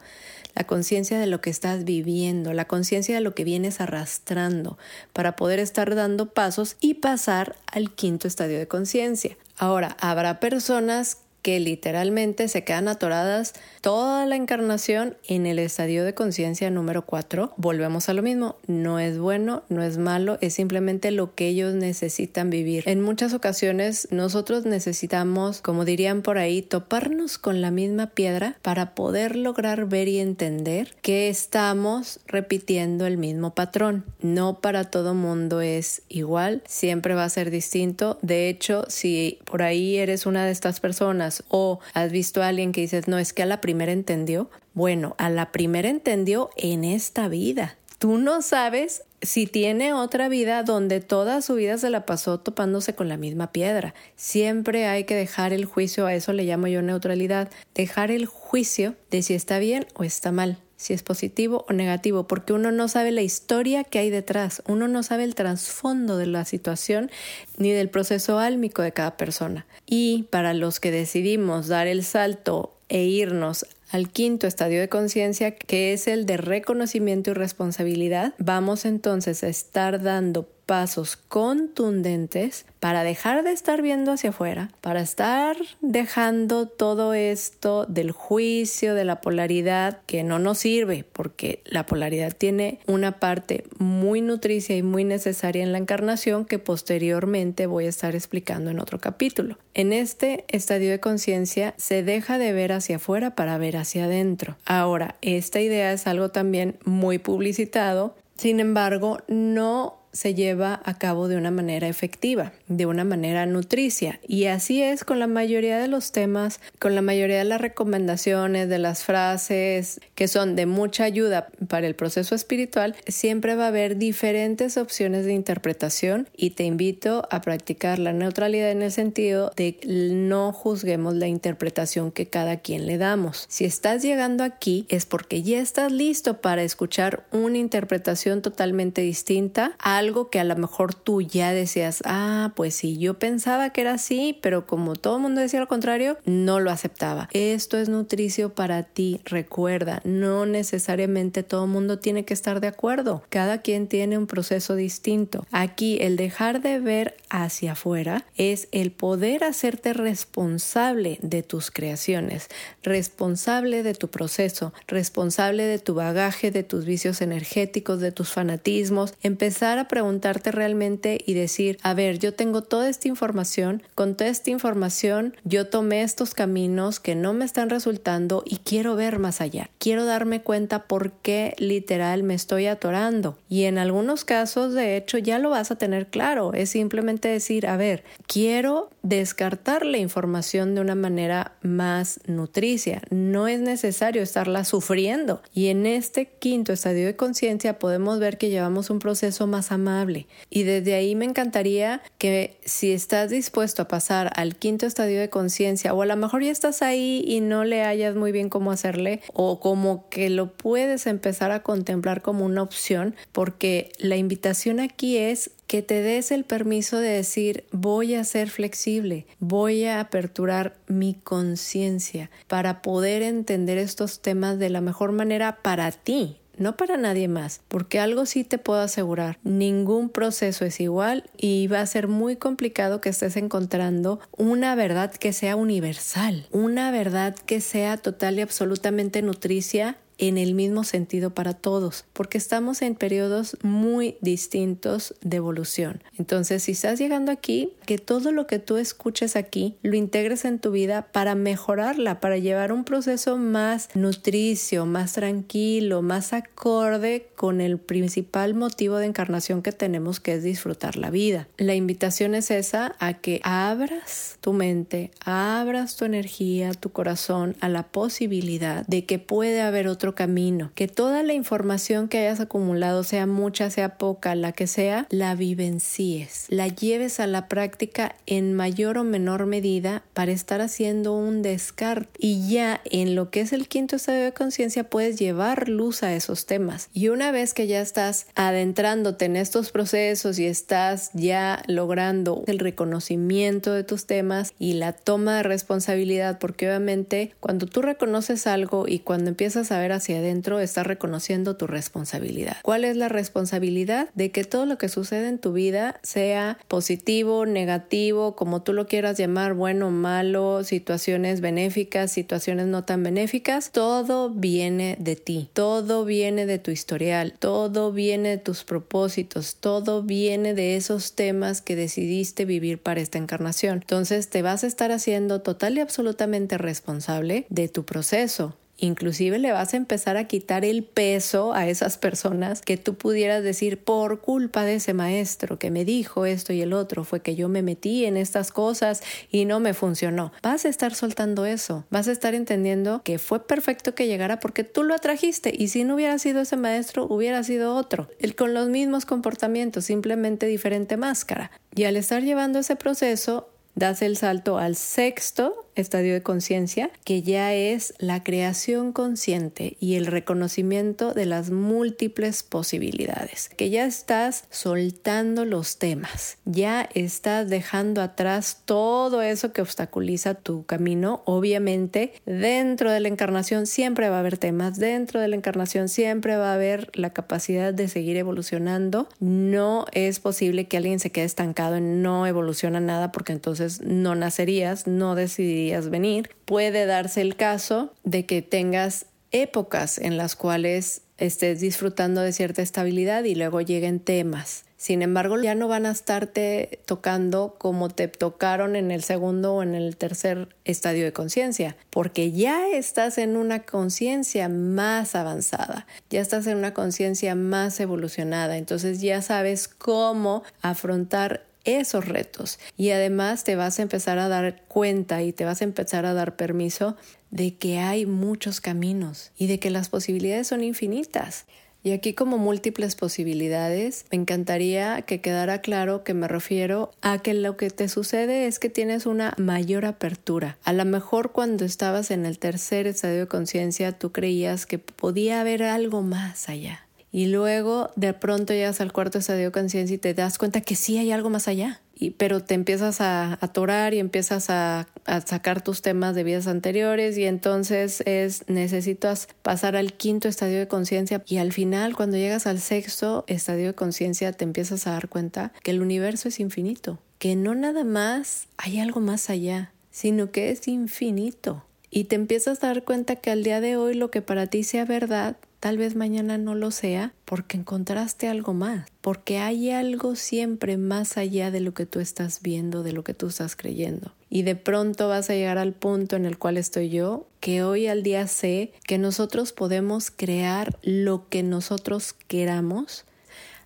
la 0.57 0.65
conciencia 0.65 1.19
de 1.19 1.27
lo 1.27 1.43
que 1.43 1.51
estás 1.51 1.85
viviendo, 1.85 2.55
la 2.55 2.67
conciencia 2.67 3.15
de 3.15 3.21
lo 3.21 3.35
que 3.35 3.45
vienes 3.45 3.83
arrastrando 3.83 4.79
para 5.13 5.37
poder 5.37 5.59
estar 5.59 5.95
dando 5.95 6.33
pasos 6.33 6.77
y 6.81 6.95
pasar 6.95 7.57
al 7.71 7.93
quinto 7.95 8.27
estadio 8.27 8.59
de 8.59 8.67
conciencia. 8.67 9.37
Ahora, 9.59 9.97
habrá 10.01 10.41
personas 10.41 11.19
que 11.47 11.61
literalmente 11.61 12.49
se 12.49 12.65
quedan 12.65 12.89
atoradas 12.89 13.53
toda 13.81 14.27
la 14.27 14.35
encarnación 14.35 15.17
en 15.29 15.47
el 15.47 15.61
estadio 15.61 16.05
de 16.05 16.13
conciencia 16.13 16.69
número 16.71 17.07
4. 17.07 17.55
Volvemos 17.57 18.09
a 18.09 18.15
lo 18.15 18.23
mismo, 18.23 18.57
no 18.67 18.99
es 18.99 19.17
bueno, 19.17 19.63
no 19.69 19.85
es 19.85 19.97
malo, 19.97 20.39
es 20.41 20.55
simplemente 20.55 21.13
lo 21.13 21.37
que 21.37 21.47
ellos 21.47 21.73
necesitan 21.75 22.51
vivir. 22.51 22.83
En 22.89 23.01
muchas 23.01 23.33
ocasiones 23.33 24.09
nosotros 24.11 24.65
necesitamos, 24.65 25.61
como 25.61 25.85
dirían 25.85 26.23
por 26.23 26.39
ahí, 26.39 26.63
toparnos 26.63 27.39
con 27.39 27.61
la 27.61 27.71
misma 27.71 28.09
piedra 28.09 28.59
para 28.63 28.97
poder 28.97 29.37
lograr 29.37 29.87
ver 29.87 30.09
y 30.09 30.19
entender 30.19 30.97
que 31.01 31.29
estamos 31.29 32.19
repitiendo 32.27 33.07
el 33.07 33.19
mismo 33.19 33.55
patrón. 33.55 34.05
No 34.21 34.61
para 34.61 34.91
todo 34.91 35.15
mundo 35.15 35.61
es 35.61 36.03
igual, 36.09 36.65
siempre 36.67 37.15
va 37.15 37.23
a 37.23 37.31
ser 37.31 37.53
distinto. 37.53 38.19
De 38.21 38.49
hecho, 38.49 38.85
si 38.89 39.39
por 39.45 39.63
ahí 39.63 39.99
eres 39.99 40.27
una 40.27 40.45
de 40.45 40.51
estas 40.51 40.81
personas 40.81 41.36
o 41.49 41.81
has 41.95 42.13
visto 42.13 42.43
a 42.43 42.49
alguien 42.49 42.73
que 42.73 42.81
dices, 42.81 43.09
no, 43.09 43.19
es 43.19 43.33
que 43.33 43.43
a 43.43 43.47
la 43.47 43.61
primera 43.61 43.93
entendió. 43.93 44.51
Bueno, 44.75 45.15
a 45.19 45.31
la 45.31 45.53
primera 45.53 45.89
entendió 45.89 46.51
en 46.57 46.85
esta 46.85 47.29
vida. 47.29 47.77
Tú 47.99 48.19
no 48.19 48.43
sabes 48.43 49.05
si 49.23 49.47
tiene 49.47 49.95
otra 49.95 50.29
vida 50.29 50.63
donde 50.63 51.01
toda 51.01 51.41
su 51.41 51.55
vida 51.55 51.79
se 51.79 51.91
la 51.91 52.05
pasó 52.05 52.39
topándose 52.39 52.95
con 52.95 53.09
la 53.09 53.17
misma 53.17 53.53
piedra. 53.53 53.95
Siempre 54.17 54.87
hay 54.87 55.05
que 55.05 55.15
dejar 55.15 55.53
el 55.53 55.65
juicio, 55.65 56.07
a 56.07 56.15
eso 56.15 56.33
le 56.33 56.45
llamo 56.45 56.67
yo 56.67 56.83
neutralidad, 56.83 57.51
dejar 57.75 58.11
el 58.11 58.27
juicio 58.27 58.95
de 59.11 59.23
si 59.23 59.35
está 59.35 59.59
bien 59.59 59.87
o 59.95 60.05
está 60.05 60.33
mal. 60.33 60.59
Si 60.77 60.93
es 60.93 61.03
positivo 61.03 61.65
o 61.69 61.73
negativo, 61.73 62.27
porque 62.27 62.53
uno 62.53 62.71
no 62.71 62.89
sabe 62.89 63.11
la 63.11 63.23
historia 63.23 63.85
que 63.85 63.99
hay 63.99 64.11
detrás, 64.11 64.63
uno 64.67 64.89
no 64.89 65.03
sabe 65.03 65.25
el 65.25 65.35
trasfondo 65.35 66.17
de 66.19 66.27
la 66.27 66.45
situación 66.45 67.11
ni 67.57 67.71
del 67.73 67.89
proceso 67.89 68.39
álmico 68.39 68.83
de 68.83 68.93
cada 68.93 69.17
persona. 69.17 69.67
Y 69.87 70.25
para 70.31 70.55
los 70.55 70.81
que 70.81 70.91
decidimos 70.91 71.69
dar 71.69 71.87
el 71.87 72.05
salto 72.05 72.73
e 72.89 73.05
irnos 73.05 73.67
al 73.91 74.11
quinto 74.11 74.47
estadio 74.47 74.81
de 74.81 74.89
conciencia, 74.89 75.53
que 75.53 75.93
es 75.93 76.09
el 76.09 76.27
de 76.27 76.37
reconocimiento 76.37 77.31
y 77.31 77.35
responsabilidad, 77.35 78.35
vamos 78.39 78.85
entonces 78.85 79.43
a 79.45 79.49
estar 79.49 80.03
dando 80.03 80.49
pasos 80.67 81.17
contundentes 81.17 82.67
para 82.81 83.05
dejar 83.05 83.45
de 83.45 83.53
estar 83.53 83.83
viendo 83.83 84.13
hacia 84.13 84.31
afuera, 84.31 84.71
para 84.81 85.01
estar 85.01 85.57
dejando 85.81 86.67
todo 86.67 87.15
esto 87.15 87.87
del 87.87 88.11
juicio, 88.11 88.95
de 88.95 89.05
la 89.05 89.21
polaridad, 89.21 90.01
que 90.07 90.25
no 90.25 90.39
nos 90.39 90.59
sirve, 90.59 91.05
porque 91.13 91.63
la 91.65 91.87
polaridad 91.87 92.37
tiene 92.37 92.81
una 92.87 93.19
parte 93.21 93.65
muy 93.79 94.21
nutricia 94.21 94.77
y 94.77 94.83
muy 94.83 95.05
necesaria 95.05 95.63
en 95.63 95.73
la 95.73 95.79
encarnación 95.79 96.45
que 96.45 96.59
posteriormente 96.59 97.67
voy 97.67 97.87
a 97.87 97.91
estar 97.91 98.15
explicando 98.15 98.71
en 98.71 98.81
otro 98.81 99.01
capítulo. 99.01 99.59
En 99.75 99.93
este 99.93 100.45
estadio 100.49 100.91
de 100.91 101.01
conciencia 101.01 101.75
se 101.77 102.03
deja 102.03 102.39
de 102.39 102.53
ver 102.53 102.73
hacia 102.73 102.97
afuera 102.97 103.37
para 103.37 103.57
ver 103.59 103.77
hacia 103.77 104.05
adentro. 104.05 104.57
Ahora, 104.65 105.17
esta 105.23 105.61
idea 105.61 105.93
es 105.93 106.07
algo 106.07 106.31
también 106.31 106.77
muy 106.85 107.19
publicitado, 107.19 108.17
sin 108.37 108.61
embargo, 108.61 109.19
no 109.29 109.99
se 110.17 110.35
lleva 110.35 110.81
a 110.85 110.99
cabo 110.99 111.29
de 111.29 111.37
una 111.37 111.51
manera 111.51 111.89
efectiva, 111.89 112.53
de 112.69 112.87
una 112.87 113.05
manera 113.05 113.45
nutricia. 113.45 114.19
Y 114.27 114.47
así 114.47 114.83
es 114.83 115.05
con 115.05 115.19
la 115.19 115.27
mayoría 115.27 115.79
de 115.79 115.89
los 115.89 116.11
temas, 116.11 116.59
con 116.79 116.95
la 116.95 117.03
mayoría 117.03 117.39
de 117.39 117.45
las 117.45 117.61
recomendaciones, 117.61 118.69
de 118.69 118.79
las 118.79 119.05
frases 119.05 120.01
que 120.15 120.27
son 120.27 120.57
de 120.57 120.65
mucha 120.65 121.05
ayuda 121.05 121.49
para 121.69 121.87
el 121.87 121.95
proceso 121.95 122.35
espiritual, 122.35 122.97
siempre 123.07 123.55
va 123.55 123.65
a 123.65 123.69
haber 123.69 123.99
diferentes 123.99 124.79
opciones 124.79 125.27
de 125.27 125.35
interpretación 125.35 126.29
y 126.35 126.51
te 126.51 126.65
invito 126.65 127.29
a 127.31 127.43
practicar 127.43 127.99
la 127.99 128.15
neutralidad 128.15 128.71
en 128.71 128.83
el 128.83 128.93
sentido 128.93 129.53
de 129.55 129.79
no 129.85 130.53
juzguemos 130.53 131.15
la 131.15 131.27
interpretación 131.27 132.11
que 132.11 132.27
cada 132.27 132.57
quien 132.57 132.87
le 132.87 132.97
damos. 132.97 133.45
Si 133.49 133.67
estás 133.67 134.03
llegando 134.03 134.45
aquí 134.45 134.87
es 134.89 135.05
porque 135.05 135.43
ya 135.43 135.61
estás 135.61 135.93
listo 135.93 136.41
para 136.41 136.63
escuchar 136.63 137.25
una 137.33 137.59
interpretación 137.59 138.41
totalmente 138.41 139.03
distinta 139.03 139.77
a 139.79 139.99
algo 140.07 140.31
que 140.31 140.39
a 140.39 140.45
lo 140.45 140.55
mejor 140.55 140.95
tú 140.95 141.21
ya 141.21 141.53
decías, 141.53 142.01
ah, 142.05 142.53
pues 142.55 142.77
sí, 142.77 142.97
yo 142.97 143.19
pensaba 143.19 143.71
que 143.71 143.81
era 143.81 143.95
así, 143.95 144.39
pero 144.41 144.67
como 144.67 144.95
todo 144.95 145.17
el 145.17 145.23
mundo 145.23 145.41
decía 145.41 145.59
lo 145.59 145.67
contrario, 145.67 146.17
no 146.25 146.61
lo 146.61 146.71
aceptaba. 146.71 147.29
Esto 147.33 147.77
es 147.77 147.89
nutricio 147.89 148.55
para 148.55 148.85
ti, 148.85 149.21
recuerda, 149.25 150.01
no 150.05 150.47
necesariamente 150.47 151.43
todo 151.43 151.65
el 151.65 151.71
mundo 151.71 151.99
tiene 151.99 152.25
que 152.25 152.35
estar 152.35 152.61
de 152.61 152.69
acuerdo, 152.69 153.25
cada 153.31 153.63
quien 153.63 153.89
tiene 153.89 154.17
un 154.17 154.29
proceso 154.29 154.77
distinto. 154.77 155.45
Aquí 155.51 155.99
el 156.01 156.17
dejar 156.17 156.63
de 156.63 156.79
ver 156.79 157.17
hacia 157.29 157.73
afuera 157.73 158.25
es 158.37 158.69
el 158.71 158.93
poder 158.93 159.43
hacerte 159.43 159.93
responsable 159.93 161.19
de 161.21 161.43
tus 161.43 161.71
creaciones, 161.73 162.49
responsable 162.85 163.83
de 163.83 163.95
tu 163.95 164.09
proceso, 164.09 164.73
responsable 164.87 165.65
de 165.65 165.79
tu 165.81 165.95
bagaje, 165.95 166.53
de 166.53 166.63
tus 166.63 166.85
vicios 166.85 167.21
energéticos, 167.21 168.01
de 168.01 168.13
tus 168.13 168.33
fanatismos, 168.33 169.15
empezar 169.23 169.79
a 169.79 169.86
preguntarte 169.89 170.53
realmente 170.53 171.19
y 171.27 171.35
decir, 171.35 171.79
a 171.83 171.95
ver, 171.95 172.19
yo 172.19 172.35
tengo 172.35 172.63
toda 172.63 172.89
esta 172.89 173.09
información, 173.09 173.83
con 173.95 174.17
toda 174.17 174.31
esta 174.31 174.51
información 174.51 175.37
yo 175.45 175.67
tomé 175.69 176.03
estos 176.03 176.35
caminos 176.35 177.01
que 177.01 177.15
no 177.15 177.33
me 177.33 177.45
están 177.45 177.71
resultando 177.71 178.43
y 178.45 178.59
quiero 178.59 178.97
ver 178.97 179.19
más 179.19 179.41
allá. 179.41 179.71
Quiero 179.79 180.05
darme 180.05 180.43
cuenta 180.43 180.85
por 180.85 181.13
qué 181.13 181.55
literal 181.59 182.23
me 182.23 182.35
estoy 182.35 182.67
atorando. 182.67 183.39
Y 183.49 183.65
en 183.65 183.79
algunos 183.79 184.25
casos, 184.25 184.75
de 184.75 184.97
hecho, 184.97 185.19
ya 185.19 185.39
lo 185.39 185.51
vas 185.51 185.71
a 185.71 185.77
tener 185.77 186.09
claro. 186.09 186.53
Es 186.53 186.71
simplemente 186.71 187.29
decir, 187.29 187.67
a 187.67 187.77
ver, 187.77 188.05
quiero 188.27 188.91
descartar 189.03 189.87
la 189.87 189.99
información 189.99 190.75
de 190.75 190.81
una 190.81 190.95
manera 190.95 191.53
más 191.63 192.21
nutricia. 192.27 193.03
No 193.11 193.49
es 193.49 193.61
necesario 193.61 194.23
estarla 194.23 194.65
sufriendo. 194.65 195.43
Y 195.55 195.69
en 195.69 195.87
este 195.87 196.27
quinto 196.27 196.73
estadio 196.73 197.07
de 197.07 197.17
conciencia 197.17 197.79
podemos 197.79 198.19
ver 198.19 198.39
que 198.39 198.51
llevamos 198.51 198.91
un 198.91 198.99
proceso 198.99 199.47
más 199.47 199.73
amable. 199.77 200.27
Y 200.51 200.65
desde 200.65 200.95
ahí 200.95 201.15
me 201.15 201.25
encantaría 201.25 202.03
que 202.19 202.59
si 202.65 202.93
estás 202.93 203.31
dispuesto 203.31 203.83
a 203.83 203.89
pasar 203.89 204.33
al 204.35 204.57
quinto 204.57 204.85
estadio 204.85 205.21
de 205.21 205.31
conciencia 205.31 205.95
o 205.95 206.03
a 206.03 206.07
lo 206.07 206.17
mejor 206.17 206.43
ya 206.43 206.51
estás 206.51 206.83
ahí 206.83 207.25
y 207.27 207.41
no 207.41 207.65
le 207.65 207.83
hayas 207.83 208.17
muy 208.17 208.33
bien 208.33 208.49
cómo 208.49 208.73
hacerle 208.73 209.23
o 209.33 209.61
como 209.61 210.09
que 210.09 210.29
lo 210.31 210.53
puedes 210.53 211.07
empezar 211.07 211.51
a 211.51 211.63
contemplar 211.63 212.23
como 212.23 212.45
una 212.45 212.63
opción 212.63 213.15
porque 213.33 213.93
la 213.99 214.17
invitación 214.17 214.81
aquí 214.81 215.17
es 215.17 215.53
que 215.67 215.83
te 215.83 216.01
des 216.03 216.31
el 216.31 216.45
permiso 216.45 216.99
de 216.99 217.09
decir 217.09 217.65
voy 217.73 218.15
a 218.15 218.25
ser 218.25 218.51
flexible, 218.51 219.27
voy 219.41 219.85
a 219.85 220.01
aperturar 220.01 220.77
mi 220.87 221.15
conciencia 221.15 222.31
para 222.47 222.83
poder 222.83 223.23
entender 223.23 223.79
estos 223.79 224.21
temas 224.21 224.59
de 224.59 224.71
la 224.71 224.81
mejor 224.81 225.13
manera 225.13 225.63
para 225.63 225.91
ti, 225.91 226.37
no 226.59 226.77
para 226.77 226.97
nadie 226.97 227.29
más, 227.29 227.61
porque 227.69 228.01
algo 228.01 228.27
sí 228.27 228.45
te 228.45 228.59
puedo 228.59 228.81
asegurar, 228.81 229.39
ningún 229.45 230.09
proceso 230.09 230.65
es 230.65 230.81
igual 230.81 231.25
y 231.37 231.67
va 231.69 231.81
a 231.81 231.87
ser 231.87 232.09
muy 232.09 232.37
complicado 232.37 233.01
que 233.01 233.09
estés 233.09 233.37
encontrando 233.37 234.21
una 234.37 234.75
verdad 234.75 235.13
que 235.13 235.33
sea 235.33 235.57
universal, 235.57 236.47
una 236.51 236.91
verdad 236.91 237.35
que 237.35 237.61
sea 237.61 237.97
total 237.97 238.39
y 238.39 238.43
absolutamente 238.43 239.23
nutricia 239.23 239.97
en 240.19 240.39
el 240.39 240.55
mismo 240.55 240.85
sentido 240.85 241.31
para 241.31 241.55
todos, 241.55 242.05
porque 242.13 242.39
estamos 242.39 242.83
en 242.83 242.95
periodos 242.95 243.57
muy 243.63 244.17
distintos 244.21 245.15
de 245.21 245.37
evolución. 245.37 246.03
Entonces, 246.19 246.63
si 246.63 246.73
estás 246.73 246.99
llegando 246.99 247.33
aquí, 247.33 247.73
que 247.85 247.99
todo 247.99 248.33
lo 248.33 248.47
que 248.47 248.59
tú 248.59 248.77
escuches 248.77 249.37
aquí 249.37 249.77
lo 249.83 249.97
integres 249.97 250.45
en 250.45 250.59
tu 250.59 250.71
vida 250.71 251.09
para 251.13 251.35
mejorarla, 251.35 252.21
para 252.21 252.39
llevar 252.39 252.73
un 252.73 252.85
proceso 252.85 253.37
más 253.37 253.89
nutricio, 253.95 254.87
más 254.87 255.13
tranquilo, 255.13 256.03
más 256.03 256.33
acorde 256.33 257.29
con 257.37 257.61
el 257.61 257.79
principal 257.79 258.55
motivo 258.55 258.97
de 258.97 259.07
encarnación 259.07 259.63
que 259.63 259.73
tenemos, 259.73 260.21
que 260.21 260.35
es 260.35 260.43
disfrutar 260.43 260.97
la 260.97 261.11
vida. 261.11 261.49
La 261.59 261.75
invitación 261.75 262.35
es 262.35 262.51
esa, 262.51 262.97
a 262.99 263.15
que 263.15 263.41
abras 263.45 264.39
tu 264.41 264.53
mente, 264.53 265.11
abras 265.21 265.97
tu 265.97 266.05
energía, 266.05 266.73
tu 266.73 266.91
corazón 266.91 267.57
a 267.61 267.69
la 267.69 267.85
posibilidad 267.85 268.87
de 268.87 269.05
que 269.05 269.19
puede 269.19 269.61
haber 269.61 269.89
otro 269.89 270.06
camino, 270.15 270.71
que 270.75 270.89
toda 270.89 271.23
la 271.23 271.33
información 271.33 272.09
que 272.09 272.19
hayas 272.19 272.41
acumulado, 272.41 273.05
sea 273.05 273.27
mucha, 273.27 273.71
sea 273.71 273.99
poca, 273.99 274.35
la 274.35 274.53
que 274.53 274.67
sea, 274.67 275.07
la 275.11 275.35
vivencies, 275.35 276.47
la 276.49 276.69
lleves 276.69 277.21
a 277.21 277.27
la 277.27 277.49
práctica 277.49 278.15
en 278.27 278.55
mayor 278.55 278.99
o 278.99 279.05
menor 279.05 279.47
medida 279.47 280.03
para 280.15 280.33
estar 280.33 280.61
haciendo 280.61 281.15
un 281.17 281.43
descarte 281.43 282.09
y 282.19 282.49
ya 282.49 282.81
en 282.85 283.15
lo 283.15 283.31
que 283.31 283.41
es 283.41 283.53
el 283.53 283.69
quinto 283.69 283.97
estado 283.97 284.19
de 284.19 284.33
conciencia 284.33 284.85
puedes 284.85 285.19
llevar 285.19 285.69
luz 285.69 286.03
a 286.03 286.15
esos 286.15 286.47
temas. 286.47 286.89
Y 286.93 287.09
una 287.09 287.31
vez 287.31 287.55
que 287.55 287.67
ya 287.67 287.81
estás 287.81 288.27
adentrándote 288.35 289.27
en 289.27 289.37
estos 289.37 289.71
procesos 289.71 290.39
y 290.39 290.47
estás 290.47 291.11
ya 291.13 291.63
logrando 291.67 292.45
el 292.47 292.59
reconocimiento 292.59 293.73
de 293.73 293.85
tus 293.85 294.07
temas 294.07 294.55
y 294.59 294.75
la 294.75 294.93
toma 294.93 295.37
de 295.39 295.43
responsabilidad, 295.43 296.39
porque 296.39 296.69
obviamente 296.69 297.35
cuando 297.41 297.67
tú 297.67 297.83
reconoces 297.83 298.47
algo 298.47 298.87
y 298.89 299.01
cuando 299.01 299.31
empiezas 299.31 299.73
a 299.73 299.79
ver 299.79 299.93
hacia 299.97 300.19
adentro 300.19 300.61
estás 300.61 300.87
reconociendo 300.87 301.57
tu 301.57 301.67
responsabilidad. 301.67 302.57
¿Cuál 302.63 302.85
es 302.85 302.97
la 302.97 303.09
responsabilidad? 303.09 304.09
De 304.15 304.31
que 304.31 304.45
todo 304.45 304.67
lo 304.67 304.79
que 304.79 304.89
sucede 304.89 305.29
en 305.29 305.39
tu 305.39 305.53
vida 305.53 305.99
sea 306.03 306.59
positivo, 306.69 307.47
negativo, 307.47 308.37
como 308.37 308.63
tú 308.63 308.73
lo 308.73 308.87
quieras 308.87 309.19
llamar, 309.19 309.55
bueno, 309.55 309.91
malo, 309.91 310.65
situaciones 310.65 311.41
benéficas, 311.41 312.13
situaciones 312.13 312.67
no 312.67 312.85
tan 312.85 313.03
benéficas, 313.03 313.71
todo 313.73 314.31
viene 314.31 314.97
de 315.01 315.17
ti, 315.17 315.49
todo 315.53 316.05
viene 316.05 316.47
de 316.47 316.59
tu 316.59 316.71
historial, 316.71 317.35
todo 317.39 317.93
viene 317.93 318.31
de 318.31 318.39
tus 318.39 318.65
propósitos, 318.65 319.57
todo 319.57 320.03
viene 320.03 320.55
de 320.55 320.77
esos 320.77 321.15
temas 321.15 321.61
que 321.61 321.77
decidiste 321.77 322.45
vivir 322.45 322.79
para 322.79 323.01
esta 323.01 323.19
encarnación. 323.19 323.79
Entonces 323.83 324.29
te 324.29 324.43
vas 324.43 324.65
a 324.65 324.67
estar 324.67 324.93
haciendo 324.93 325.43
total 325.43 325.77
y 325.77 325.81
absolutamente 325.81 326.59
responsable 326.59 327.47
de 327.49 327.69
tu 327.69 327.85
proceso, 327.85 328.57
Inclusive 328.79 329.39
le 329.39 329.53
vas 329.53 329.73
a 329.73 329.77
empezar 329.77 330.17
a 330.17 330.29
quitar 330.29 330.65
el 330.65 330.85
peso 330.85 331.55
a 331.55 331.67
esas 331.67 331.97
personas 331.97 332.61
que 332.61 332.77
tú 332.77 332.95
pudieras 332.95 333.43
decir 333.43 333.79
por 333.79 334.21
culpa 334.21 334.65
de 334.65 334.75
ese 334.77 334.93
maestro 334.93 335.59
que 335.59 335.71
me 335.71 335.85
dijo 335.85 336.27
esto 336.27 336.53
y 336.53 336.61
el 336.61 336.73
otro, 336.73 337.05
fue 337.05 337.21
que 337.21 337.35
yo 337.35 337.49
me 337.49 337.63
metí 337.63 338.05
en 338.05 338.17
estas 338.17 338.53
cosas 338.53 339.03
y 339.31 339.47
no 339.47 339.61
me 339.61 339.73
funcionó. 339.73 340.33
Vas 340.43 340.65
a 340.65 340.69
estar 340.69 340.95
soltando 340.95 341.47
eso, 341.47 341.85
vas 341.91 342.09
a 342.09 342.13
estar 342.13 342.35
entendiendo 342.35 343.01
que 343.03 343.19
fue 343.19 343.47
perfecto 343.47 343.95
que 343.95 344.07
llegara 344.07 344.41
porque 344.41 344.65
tú 344.65 344.83
lo 344.83 344.95
atrajiste 344.95 345.53
y 345.57 345.69
si 345.69 345.85
no 345.85 345.95
hubiera 345.95 346.19
sido 346.19 346.41
ese 346.41 346.57
maestro 346.57 347.07
hubiera 347.09 347.43
sido 347.43 347.75
otro, 347.75 348.09
el 348.19 348.35
con 348.35 348.53
los 348.53 348.69
mismos 348.69 349.07
comportamientos, 349.07 349.87
simplemente 349.87 350.47
diferente 350.47 350.97
máscara. 350.97 351.51
Y 351.75 351.85
al 351.85 351.97
estar 351.97 352.23
llevando 352.23 352.59
ese 352.59 352.77
proceso, 352.77 353.51
das 353.75 354.03
el 354.03 354.17
salto 354.17 354.59
al 354.59 354.77
sexto 354.77 355.66
estadio 355.77 356.15
de 356.15 356.23
conciencia, 356.23 356.91
que 357.05 357.23
ya 357.23 357.55
es 357.55 357.95
la 357.99 358.23
creación 358.25 358.93
consciente 358.93 359.77
y 359.79 359.95
el 359.95 360.07
reconocimiento 360.07 361.13
de 361.15 361.27
las 361.27 361.51
múltiples 361.51 362.43
posibilidades, 362.43 363.51
que 363.57 363.71
ya 363.71 363.85
estás 363.85 364.45
soltando 364.51 365.45
los 365.45 365.79
temas, 365.79 366.39
ya 366.45 366.89
estás 366.95 367.49
dejando 367.49 368.03
atrás 368.03 368.63
todo 368.65 369.23
eso 369.23 369.53
que 369.53 369.63
obstaculiza 369.63 370.35
tu 370.35 370.65
camino. 370.65 371.23
Obviamente, 371.27 372.13
dentro 372.25 372.91
de 372.91 373.01
la 373.01 373.09
encarnación 373.09 373.67
siempre 373.67 374.09
va 374.09 374.17
a 374.17 374.21
haber 374.21 374.39
temas, 374.39 374.79
dentro 374.79 375.21
de 375.21 375.29
la 375.29 375.37
encarnación 375.37 375.89
siempre 375.89 376.37
va 376.37 376.53
a 376.53 376.55
haber 376.55 376.91
la 376.95 377.11
capacidad 377.11 377.75
de 377.75 377.89
seguir 377.89 378.17
evolucionando. 378.17 379.09
No 379.21 379.87
es 379.93 380.21
posible 380.21 380.67
que 380.67 380.79
alguien 380.79 381.01
se 381.01 381.11
quede 381.11 381.25
estancado 381.25 381.77
en 381.77 382.03
no 382.03 382.27
evoluciona 382.27 382.81
nada 382.81 383.13
porque 383.13 383.33
entonces 383.33 383.81
no 383.83 384.15
nacerías, 384.15 384.87
no 384.87 385.15
decidirías 385.15 385.66
venir. 385.91 386.31
Puede 386.45 386.87
darse 386.87 387.21
el 387.21 387.37
caso 387.37 387.93
de 388.05 388.27
que 388.27 388.43
tengas 388.43 389.07
épocas 389.31 389.99
en 389.99 390.17
las 390.17 390.37
cuales 390.37 391.03
estés 391.19 391.61
disfrutando 391.61 392.21
de 392.21 392.33
cierta 392.33 392.63
estabilidad 392.63 393.25
y 393.25 393.35
luego 393.35 393.61
lleguen 393.61 394.01
temas. 394.01 394.65
Sin 394.77 395.01
embargo, 395.01 395.41
ya 395.41 395.55
no 395.55 395.69
van 395.69 395.87
a 395.87 395.91
estarte 395.91 396.81
tocando 396.85 397.57
como 397.59 397.89
te 397.89 398.09
tocaron 398.09 398.77
en 398.77 398.91
el 398.91 399.03
segundo 399.03 399.55
o 399.55 399.63
en 399.63 399.75
el 399.75 399.97
tercer 399.97 400.55
estadio 400.65 401.05
de 401.05 401.15
conciencia, 401.15 401.77
porque 401.89 402.31
ya 402.31 402.69
estás 402.69 403.17
en 403.17 403.39
una 403.39 403.63
conciencia 403.63 404.51
más 404.51 405.15
avanzada, 405.15 405.87
ya 406.11 406.21
estás 406.21 406.47
en 406.47 406.59
una 406.59 406.75
conciencia 406.75 407.35
más 407.35 407.81
evolucionada, 407.81 408.59
entonces 408.59 409.01
ya 409.01 409.23
sabes 409.23 409.67
cómo 409.67 410.43
afrontar 410.61 411.47
esos 411.67 412.07
retos 412.07 412.59
y 412.77 412.91
además 412.91 413.45
te 413.45 413.57
vas 413.57 413.79
a 413.79 413.83
empezar 413.83 414.19
a 414.19 414.29
dar 414.29 414.63
cuenta 414.69 415.23
y 415.23 415.33
te 415.33 415.45
vas 415.45 415.61
a 415.61 415.65
empezar 415.65 416.07
a 416.07 416.15
dar 416.15 416.37
permiso 416.37 416.97
de 417.31 417.57
que 417.57 417.79
hay 417.79 418.07
muchos 418.07 418.61
caminos 418.61 419.33
y 419.37 419.49
de 419.49 419.59
que 419.59 419.71
las 419.71 419.91
posibilidades 419.91 420.47
son 420.47 420.63
infinitas. 420.63 421.45
Y 421.83 421.93
aquí 421.93 422.15
como 422.15 422.37
múltiples 422.37 422.97
posibilidades, 422.97 424.07
me 424.11 424.19
encantaría 424.19 425.03
que 425.03 425.21
quedara 425.21 425.61
claro 425.61 426.03
que 426.03 426.15
me 426.15 426.27
refiero 426.27 426.91
a 427.01 427.19
que 427.19 427.33
lo 427.33 427.57
que 427.57 427.71
te 427.71 427.89
sucede 427.89 428.49
es 428.49 428.59
que 428.59 428.71
tienes 428.71 429.07
una 429.07 429.35
mayor 429.39 429.85
apertura. 429.85 430.59
A 430.65 430.73
lo 430.73 430.85
mejor 430.85 431.31
cuando 431.31 431.65
estabas 431.65 432.11
en 432.11 432.27
el 432.27 432.41
tercer 432.41 432.89
estadio 432.89 433.21
de 433.21 433.29
conciencia 433.29 433.93
tú 433.93 434.11
creías 434.11 434.67
que 434.67 434.79
podía 434.81 435.41
haber 435.41 435.63
algo 435.63 436.03
más 436.03 436.49
allá 436.49 436.86
y 437.17 437.29
luego 437.29 437.91
de 437.97 438.13
pronto 438.13 438.53
llegas 438.53 438.83
al 438.83 438.93
cuarto 438.93 439.17
estadio 439.17 439.47
de 439.47 439.51
conciencia 439.51 439.95
y 439.95 439.99
te 439.99 440.13
das 440.13 440.37
cuenta 440.37 440.61
que 440.61 440.75
sí 440.75 440.99
hay 440.99 441.13
algo 441.13 441.31
más 441.31 441.49
allá. 441.49 441.81
Y, 441.95 442.11
pero 442.11 442.45
te 442.45 442.53
empiezas 442.53 443.01
a 443.01 443.39
atorar 443.41 443.95
y 443.95 444.01
empiezas 444.01 444.51
a, 444.51 444.87
a, 445.07 445.23
sacar 445.23 445.63
tus 445.63 445.81
temas 445.81 446.15
de 446.15 446.25
vidas 446.25 446.47
anteriores 446.47 447.17
y 447.17 447.25
entonces 447.25 448.03
es 448.05 448.45
necesitas 448.49 449.29
pasar 449.41 449.77
al 449.77 449.95
quinto 449.95 450.29
estadio 450.29 450.59
de 450.59 450.69
conciencia 450.69 451.23
y 451.27 451.39
al 451.39 451.55
final 451.55 451.97
cuando 451.97 452.19
llegas 452.19 452.47
al 452.47 452.61
sexto 452.61 453.25
estadio 453.29 453.69
de 453.69 453.75
conciencia 453.75 454.31
te 454.33 454.45
empiezas 454.45 454.87
a 454.87 454.91
dar 454.91 455.09
cuenta 455.09 455.55
que 455.63 455.71
el 455.71 455.81
universo 455.81 456.29
es 456.29 456.39
infinito, 456.39 456.99
que 457.19 457.35
no 457.35 457.55
nada 457.55 457.85
más 457.85 458.49
hay 458.59 458.79
algo 458.79 459.01
más 459.01 459.31
allá, 459.31 459.73
sino 459.91 460.31
que 460.33 460.51
es 460.51 460.69
infinito. 460.69 461.65
Y 461.89 462.05
te 462.05 462.17
empiezas 462.17 462.63
a 462.63 462.67
dar 462.67 462.85
cuenta 462.85 463.17
que 463.17 463.31
al 463.31 463.43
día 463.43 463.63
de 463.63 463.79
hoy 463.79 463.95
lo 463.95 464.11
que 464.11 464.21
para 464.21 464.49
ti 464.49 464.65
sea 464.65 464.85
verdad 464.85 465.39
Tal 465.61 465.79
vez 465.79 465.97
mañana 465.97 466.37
no 466.37 466.55
lo 466.55 466.71
sea 466.71 467.15
porque 467.25 467.57
encontraste 467.57 468.29
algo 468.29 468.53
más, 468.53 468.87
porque 469.01 469.39
hay 469.39 469.71
algo 469.71 470.15
siempre 470.15 470.77
más 470.77 471.17
allá 471.17 471.51
de 471.51 471.61
lo 471.61 471.73
que 471.73 471.87
tú 471.87 471.99
estás 471.99 472.43
viendo, 472.43 472.83
de 472.83 472.93
lo 472.93 473.03
que 473.05 473.15
tú 473.15 473.29
estás 473.29 473.57
creyendo. 473.57 474.13
Y 474.29 474.43
de 474.43 474.55
pronto 474.55 475.09
vas 475.09 475.31
a 475.31 475.35
llegar 475.35 475.57
al 475.57 475.73
punto 475.73 476.15
en 476.17 476.27
el 476.27 476.39
cual 476.39 476.59
estoy 476.59 476.91
yo, 476.91 477.27
que 477.41 477.63
hoy 477.63 477.87
al 477.87 478.03
día 478.03 478.27
sé 478.27 478.73
que 478.87 478.99
nosotros 478.99 479.53
podemos 479.53 480.11
crear 480.11 480.79
lo 480.83 481.29
que 481.29 481.43
nosotros 481.43 482.13
queramos. 482.13 483.07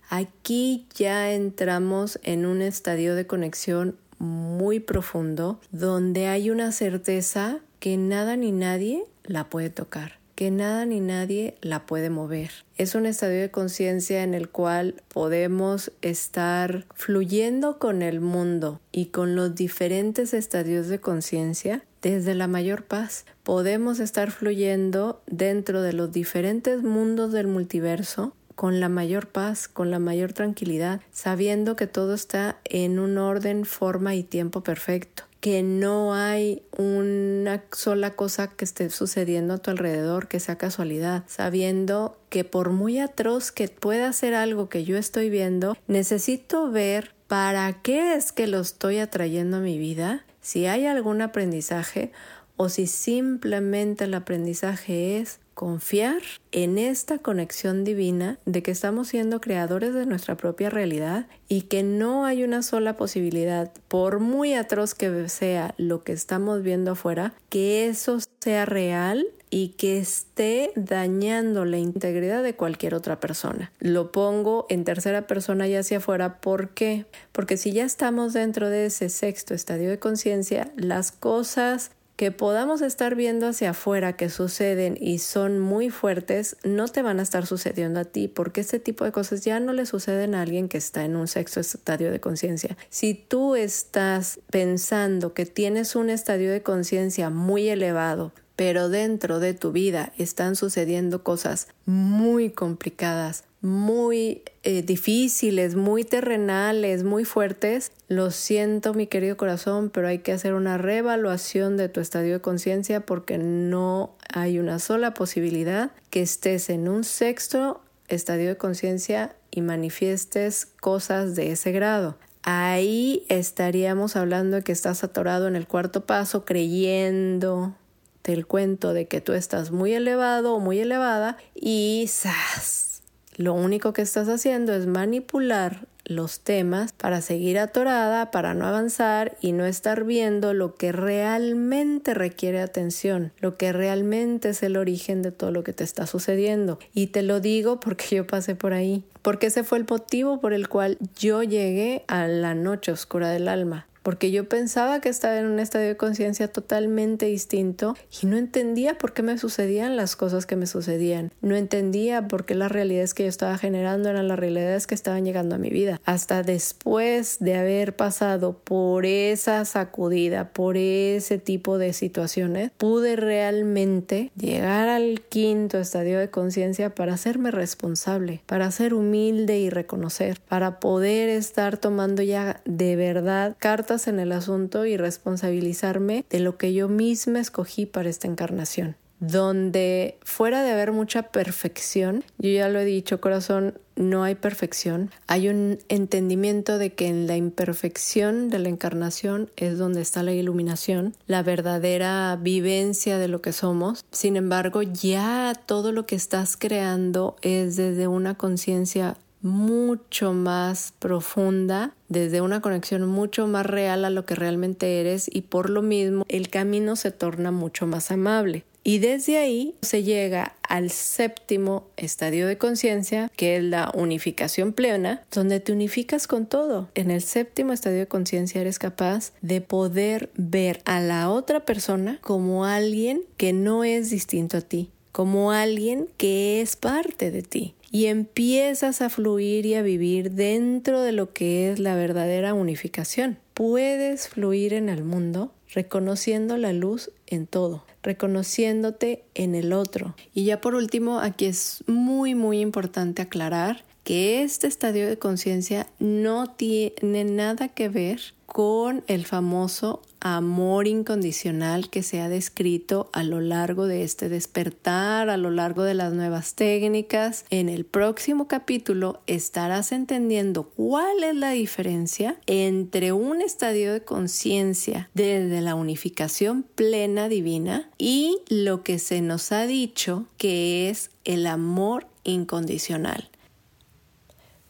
Aquí 0.09 0.85
ya 0.95 1.33
entramos 1.33 2.19
en 2.23 2.45
un 2.45 2.61
estadio 2.61 3.15
de 3.15 3.27
conexión 3.27 3.97
muy 4.17 4.79
profundo 4.79 5.59
donde 5.71 6.27
hay 6.27 6.51
una 6.51 6.71
certeza 6.71 7.59
que 7.79 7.97
nada 7.97 8.37
ni 8.37 8.51
nadie 8.51 9.03
la 9.23 9.49
puede 9.49 9.69
tocar 9.69 10.20
que 10.41 10.49
nada 10.49 10.87
ni 10.87 11.01
nadie 11.01 11.53
la 11.61 11.85
puede 11.85 12.09
mover. 12.09 12.49
Es 12.75 12.95
un 12.95 13.05
estadio 13.05 13.41
de 13.41 13.51
conciencia 13.51 14.23
en 14.23 14.33
el 14.33 14.49
cual 14.49 14.95
podemos 15.07 15.91
estar 16.01 16.87
fluyendo 16.95 17.77
con 17.77 18.01
el 18.01 18.21
mundo 18.21 18.81
y 18.91 19.09
con 19.09 19.35
los 19.35 19.53
diferentes 19.53 20.33
estadios 20.33 20.87
de 20.87 20.99
conciencia 20.99 21.83
desde 22.01 22.33
la 22.33 22.47
mayor 22.47 22.85
paz. 22.85 23.25
Podemos 23.43 23.99
estar 23.99 24.31
fluyendo 24.31 25.21
dentro 25.27 25.83
de 25.83 25.93
los 25.93 26.11
diferentes 26.11 26.81
mundos 26.81 27.31
del 27.33 27.45
multiverso 27.45 28.33
con 28.55 28.79
la 28.79 28.89
mayor 28.89 29.27
paz, 29.27 29.67
con 29.67 29.91
la 29.91 29.99
mayor 29.99 30.33
tranquilidad, 30.33 31.01
sabiendo 31.11 31.75
que 31.75 31.85
todo 31.85 32.15
está 32.15 32.57
en 32.63 32.97
un 32.97 33.19
orden, 33.19 33.63
forma 33.63 34.15
y 34.15 34.23
tiempo 34.23 34.63
perfecto 34.63 35.25
que 35.41 35.63
no 35.63 36.13
hay 36.13 36.61
una 36.77 37.63
sola 37.71 38.15
cosa 38.15 38.47
que 38.47 38.63
esté 38.63 38.89
sucediendo 38.91 39.55
a 39.55 39.57
tu 39.57 39.71
alrededor 39.71 40.27
que 40.27 40.39
sea 40.39 40.57
casualidad, 40.57 41.23
sabiendo 41.27 42.19
que 42.29 42.43
por 42.43 42.69
muy 42.69 42.99
atroz 42.99 43.51
que 43.51 43.67
pueda 43.67 44.13
ser 44.13 44.35
algo 44.35 44.69
que 44.69 44.85
yo 44.85 44.97
estoy 44.97 45.31
viendo, 45.31 45.75
necesito 45.87 46.69
ver 46.69 47.15
para 47.27 47.81
qué 47.81 48.13
es 48.13 48.31
que 48.31 48.45
lo 48.45 48.59
estoy 48.59 48.99
atrayendo 48.99 49.57
a 49.57 49.61
mi 49.61 49.79
vida, 49.79 50.25
si 50.41 50.67
hay 50.67 50.85
algún 50.85 51.21
aprendizaje 51.23 52.11
o 52.55 52.69
si 52.69 52.85
simplemente 52.85 54.03
el 54.03 54.13
aprendizaje 54.13 55.17
es 55.17 55.40
confiar 55.53 56.21
en 56.51 56.77
esta 56.77 57.19
conexión 57.19 57.83
divina 57.83 58.39
de 58.45 58.63
que 58.63 58.71
estamos 58.71 59.09
siendo 59.09 59.41
creadores 59.41 59.93
de 59.93 60.05
nuestra 60.05 60.35
propia 60.35 60.69
realidad 60.69 61.27
y 61.47 61.63
que 61.63 61.83
no 61.83 62.25
hay 62.25 62.43
una 62.43 62.63
sola 62.63 62.97
posibilidad, 62.97 63.71
por 63.87 64.19
muy 64.19 64.53
atroz 64.53 64.95
que 64.95 65.29
sea 65.29 65.73
lo 65.77 66.03
que 66.03 66.13
estamos 66.13 66.63
viendo 66.63 66.91
afuera, 66.91 67.33
que 67.49 67.87
eso 67.87 68.19
sea 68.39 68.65
real 68.65 69.27
y 69.51 69.69
que 69.69 69.99
esté 69.99 70.71
dañando 70.75 71.65
la 71.65 71.77
integridad 71.77 72.41
de 72.41 72.55
cualquier 72.55 72.95
otra 72.95 73.19
persona. 73.19 73.71
Lo 73.79 74.11
pongo 74.11 74.65
en 74.69 74.85
tercera 74.85 75.27
persona 75.27 75.67
y 75.67 75.75
hacia 75.75 75.97
afuera. 75.97 76.39
¿Por 76.39 76.69
qué? 76.69 77.05
Porque 77.33 77.57
si 77.57 77.73
ya 77.73 77.83
estamos 77.83 78.31
dentro 78.31 78.69
de 78.69 78.85
ese 78.85 79.09
sexto 79.09 79.53
estadio 79.53 79.89
de 79.89 79.99
conciencia, 79.99 80.71
las 80.77 81.11
cosas 81.11 81.91
que 82.21 82.31
podamos 82.31 82.83
estar 82.83 83.15
viendo 83.15 83.47
hacia 83.47 83.71
afuera 83.71 84.15
que 84.15 84.29
suceden 84.29 84.95
y 85.01 85.17
son 85.17 85.57
muy 85.57 85.89
fuertes, 85.89 86.55
no 86.63 86.87
te 86.87 87.01
van 87.01 87.19
a 87.19 87.23
estar 87.23 87.47
sucediendo 87.47 87.99
a 87.99 88.05
ti, 88.05 88.27
porque 88.27 88.61
este 88.61 88.77
tipo 88.79 89.05
de 89.05 89.11
cosas 89.11 89.43
ya 89.43 89.59
no 89.59 89.73
le 89.73 89.87
suceden 89.87 90.35
a 90.35 90.43
alguien 90.43 90.69
que 90.69 90.77
está 90.77 91.03
en 91.03 91.15
un 91.15 91.27
sexto 91.27 91.61
estadio 91.61 92.11
de 92.11 92.19
conciencia. 92.19 92.77
Si 92.91 93.15
tú 93.15 93.55
estás 93.55 94.39
pensando 94.51 95.33
que 95.33 95.47
tienes 95.47 95.95
un 95.95 96.11
estadio 96.11 96.51
de 96.51 96.61
conciencia 96.61 97.31
muy 97.31 97.69
elevado, 97.69 98.33
pero 98.55 98.89
dentro 98.89 99.39
de 99.39 99.55
tu 99.55 99.71
vida 99.71 100.13
están 100.19 100.55
sucediendo 100.55 101.23
cosas 101.23 101.69
muy 101.87 102.51
complicadas, 102.51 103.45
muy 103.61 104.41
eh, 104.63 104.81
difíciles, 104.81 105.75
muy 105.75 106.03
terrenales, 106.03 107.03
muy 107.03 107.25
fuertes, 107.25 107.91
lo 108.07 108.31
siento 108.31 108.93
mi 108.93 109.07
querido 109.07 109.37
corazón, 109.37 109.89
pero 109.89 110.07
hay 110.07 110.19
que 110.19 110.31
hacer 110.31 110.53
una 110.53 110.77
reevaluación 110.77 111.77
de 111.77 111.87
tu 111.87 111.99
estadio 111.99 112.33
de 112.33 112.41
conciencia 112.41 113.05
porque 113.05 113.37
no 113.37 114.15
hay 114.33 114.59
una 114.59 114.79
sola 114.79 115.13
posibilidad 115.13 115.91
que 116.09 116.21
estés 116.21 116.69
en 116.69 116.87
un 116.87 117.03
sexto 117.03 117.81
estadio 118.07 118.49
de 118.49 118.57
conciencia 118.57 119.35
y 119.51 119.61
manifiestes 119.61 120.65
cosas 120.65 121.35
de 121.35 121.51
ese 121.51 121.71
grado. 121.71 122.17
Ahí 122.43 123.25
estaríamos 123.29 124.15
hablando 124.15 124.57
de 124.57 124.63
que 124.63 124.71
estás 124.71 125.03
atorado 125.03 125.47
en 125.47 125.55
el 125.55 125.67
cuarto 125.67 126.05
paso 126.05 126.43
creyendo 126.43 127.75
el 128.23 128.45
cuento 128.45 128.93
de 128.93 129.07
que 129.07 129.21
tú 129.21 129.33
estás 129.33 129.71
muy 129.71 129.93
elevado 129.93 130.55
o 130.55 130.59
muy 130.59 130.79
elevada 130.79 131.37
y 131.55 132.05
¡zas! 132.07 132.90
Lo 133.37 133.53
único 133.53 133.93
que 133.93 134.01
estás 134.01 134.27
haciendo 134.27 134.73
es 134.73 134.87
manipular 134.87 135.87
los 136.05 136.41
temas 136.41 136.93
para 136.93 137.21
seguir 137.21 137.59
atorada, 137.59 138.31
para 138.31 138.53
no 138.53 138.65
avanzar 138.65 139.37
y 139.39 139.51
no 139.51 139.65
estar 139.65 140.03
viendo 140.03 140.53
lo 140.53 140.75
que 140.75 140.91
realmente 140.91 142.13
requiere 142.13 142.59
atención, 142.59 143.31
lo 143.39 143.57
que 143.57 143.71
realmente 143.71 144.49
es 144.49 144.63
el 144.63 144.77
origen 144.77 145.21
de 145.21 145.31
todo 145.31 145.51
lo 145.51 145.63
que 145.63 145.73
te 145.73 145.83
está 145.83 146.07
sucediendo. 146.07 146.79
Y 146.93 147.07
te 147.07 147.21
lo 147.21 147.39
digo 147.39 147.79
porque 147.79 148.15
yo 148.15 148.27
pasé 148.27 148.55
por 148.55 148.73
ahí, 148.73 149.03
porque 149.21 149.47
ese 149.47 149.63
fue 149.63 149.77
el 149.77 149.85
motivo 149.89 150.39
por 150.39 150.53
el 150.53 150.67
cual 150.67 150.97
yo 151.17 151.43
llegué 151.43 152.03
a 152.07 152.27
la 152.27 152.55
noche 152.55 152.91
oscura 152.91 153.29
del 153.29 153.47
alma 153.47 153.87
porque 154.03 154.31
yo 154.31 154.47
pensaba 154.47 155.01
que 155.01 155.09
estaba 155.09 155.37
en 155.37 155.45
un 155.45 155.59
estadio 155.59 155.87
de 155.87 155.97
conciencia 155.97 156.47
totalmente 156.47 157.27
distinto 157.27 157.95
y 158.21 158.27
no 158.27 158.37
entendía 158.37 158.97
por 158.97 159.13
qué 159.13 159.23
me 159.23 159.37
sucedían 159.37 159.95
las 159.95 160.15
cosas 160.15 160.45
que 160.45 160.55
me 160.55 160.67
sucedían. 160.67 161.31
No 161.41 161.55
entendía 161.55 162.27
por 162.27 162.45
qué 162.45 162.55
las 162.55 162.71
realidades 162.71 163.13
que 163.13 163.23
yo 163.23 163.29
estaba 163.29 163.57
generando 163.57 164.09
eran 164.09 164.27
las 164.27 164.39
realidades 164.39 164.87
que 164.87 164.95
estaban 164.95 165.25
llegando 165.25 165.55
a 165.55 165.59
mi 165.59 165.69
vida. 165.69 166.01
Hasta 166.05 166.43
después 166.43 167.37
de 167.39 167.55
haber 167.55 167.95
pasado 167.95 168.57
por 168.63 169.05
esa 169.05 169.65
sacudida, 169.65 170.49
por 170.53 170.77
ese 170.77 171.37
tipo 171.37 171.77
de 171.77 171.93
situaciones, 171.93 172.71
pude 172.77 173.15
realmente 173.15 174.31
llegar 174.35 174.89
al 174.89 175.21
quinto 175.21 175.77
estadio 175.77 176.19
de 176.19 176.29
conciencia 176.29 176.95
para 176.95 177.13
hacerme 177.13 177.51
responsable, 177.51 178.41
para 178.45 178.71
ser 178.71 178.93
humilde 178.93 179.59
y 179.59 179.69
reconocer, 179.69 180.39
para 180.47 180.79
poder 180.79 181.29
estar 181.29 181.77
tomando 181.77 182.21
ya 182.21 182.61
de 182.65 182.95
verdad 182.95 183.55
cartas 183.59 183.90
en 184.07 184.19
el 184.19 184.31
asunto 184.31 184.85
y 184.85 184.97
responsabilizarme 184.97 186.25
de 186.29 186.39
lo 186.39 186.57
que 186.57 186.73
yo 186.73 186.87
misma 186.87 187.39
escogí 187.39 187.85
para 187.85 188.09
esta 188.09 188.27
encarnación 188.27 188.95
donde 189.21 190.17
fuera 190.23 190.63
de 190.63 190.71
haber 190.71 190.91
mucha 190.91 191.21
perfección, 191.21 192.23
yo 192.39 192.49
ya 192.49 192.67
lo 192.69 192.79
he 192.79 192.85
dicho, 192.85 193.21
corazón, 193.21 193.75
no 193.95 194.23
hay 194.23 194.33
perfección, 194.33 195.11
hay 195.27 195.47
un 195.47 195.77
entendimiento 195.89 196.79
de 196.79 196.93
que 196.93 197.07
en 197.07 197.27
la 197.27 197.37
imperfección 197.37 198.49
de 198.49 198.57
la 198.57 198.69
encarnación 198.69 199.51
es 199.57 199.77
donde 199.77 200.01
está 200.01 200.23
la 200.23 200.33
iluminación, 200.33 201.13
la 201.27 201.43
verdadera 201.43 202.35
vivencia 202.41 203.19
de 203.19 203.27
lo 203.27 203.43
que 203.43 203.53
somos. 203.53 204.03
Sin 204.11 204.37
embargo, 204.37 204.81
ya 204.81 205.53
todo 205.67 205.91
lo 205.91 206.07
que 206.07 206.15
estás 206.15 206.57
creando 206.57 207.35
es 207.43 207.75
desde 207.75 208.07
una 208.07 208.33
conciencia 208.35 209.17
mucho 209.41 210.33
más 210.33 210.93
profunda, 210.99 211.93
desde 212.09 212.41
una 212.41 212.61
conexión 212.61 213.07
mucho 213.07 213.47
más 213.47 213.65
real 213.65 214.05
a 214.05 214.09
lo 214.09 214.25
que 214.25 214.35
realmente 214.35 214.99
eres 214.99 215.29
y 215.31 215.41
por 215.41 215.69
lo 215.69 215.81
mismo 215.81 216.25
el 216.27 216.49
camino 216.49 216.95
se 216.95 217.11
torna 217.11 217.51
mucho 217.51 217.87
más 217.87 218.11
amable. 218.11 218.65
Y 218.83 218.97
desde 218.97 219.37
ahí 219.37 219.75
se 219.81 220.01
llega 220.01 220.55
al 220.67 220.89
séptimo 220.89 221.87
estadio 221.97 222.47
de 222.47 222.57
conciencia, 222.57 223.29
que 223.35 223.57
es 223.57 223.63
la 223.63 223.91
unificación 223.93 224.73
plena, 224.73 225.23
donde 225.31 225.59
te 225.59 225.71
unificas 225.71 226.25
con 226.25 226.47
todo. 226.47 226.89
En 226.95 227.11
el 227.11 227.21
séptimo 227.21 227.73
estadio 227.73 227.99
de 227.99 228.07
conciencia 228.07 228.59
eres 228.59 228.79
capaz 228.79 229.33
de 229.41 229.61
poder 229.61 230.31
ver 230.35 230.81
a 230.85 230.99
la 230.99 231.29
otra 231.29 231.59
persona 231.59 232.17
como 232.21 232.65
alguien 232.65 233.21
que 233.37 233.53
no 233.53 233.83
es 233.83 234.09
distinto 234.09 234.57
a 234.57 234.61
ti, 234.61 234.89
como 235.11 235.51
alguien 235.51 236.07
que 236.17 236.61
es 236.61 236.75
parte 236.75 237.31
de 237.31 237.41
ti. 237.41 237.75
Y 237.91 238.05
empiezas 238.05 239.01
a 239.01 239.09
fluir 239.09 239.65
y 239.65 239.75
a 239.75 239.81
vivir 239.81 240.31
dentro 240.31 241.01
de 241.01 241.11
lo 241.11 241.33
que 241.33 241.71
es 241.71 241.79
la 241.79 241.95
verdadera 241.95 242.53
unificación. 242.53 243.37
Puedes 243.53 244.29
fluir 244.29 244.73
en 244.73 244.87
el 244.87 245.03
mundo 245.03 245.51
reconociendo 245.73 246.57
la 246.57 246.73
luz 246.73 247.11
en 247.27 247.47
todo, 247.47 247.85
reconociéndote 248.03 249.23
en 249.33 249.55
el 249.55 249.73
otro. 249.73 250.15
Y 250.33 250.45
ya 250.45 250.61
por 250.61 250.75
último, 250.75 251.19
aquí 251.19 251.45
es 251.45 251.83
muy, 251.87 252.35
muy 252.35 252.59
importante 252.61 253.21
aclarar 253.21 253.83
que 254.03 254.41
este 254.43 254.67
estadio 254.67 255.07
de 255.07 255.17
conciencia 255.17 255.87
no 255.99 256.47
tiene 256.47 257.23
nada 257.23 257.67
que 257.67 257.89
ver 257.89 258.33
con 258.51 259.05
el 259.07 259.25
famoso 259.25 260.01
amor 260.19 260.85
incondicional 260.85 261.89
que 261.89 262.03
se 262.03 262.19
ha 262.19 262.27
descrito 262.27 263.09
a 263.13 263.23
lo 263.23 263.39
largo 263.39 263.87
de 263.87 264.03
este 264.03 264.27
despertar, 264.27 265.29
a 265.29 265.37
lo 265.37 265.51
largo 265.51 265.83
de 265.83 265.93
las 265.93 266.11
nuevas 266.11 266.53
técnicas. 266.55 267.45
En 267.49 267.69
el 267.69 267.85
próximo 267.85 268.49
capítulo 268.49 269.21
estarás 269.25 269.93
entendiendo 269.93 270.63
cuál 270.63 271.23
es 271.23 271.33
la 271.33 271.51
diferencia 271.51 272.35
entre 272.45 273.13
un 273.13 273.41
estadio 273.41 273.93
de 273.93 274.03
conciencia 274.03 275.09
desde 275.13 275.61
la 275.61 275.75
unificación 275.75 276.63
plena 276.75 277.29
divina 277.29 277.89
y 277.97 278.37
lo 278.49 278.83
que 278.83 278.99
se 278.99 279.21
nos 279.21 279.53
ha 279.53 279.65
dicho 279.65 280.25
que 280.35 280.89
es 280.89 281.09
el 281.23 281.47
amor 281.47 282.05
incondicional. 282.25 283.29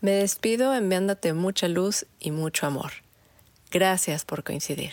Me 0.02 0.12
despido 0.12 0.76
enviándote 0.76 1.34
mucha 1.34 1.68
luz 1.68 2.06
y 2.20 2.30
mucho 2.30 2.68
amor. 2.68 2.92
Gracias 3.72 4.26
por 4.26 4.44
coincidir. 4.44 4.92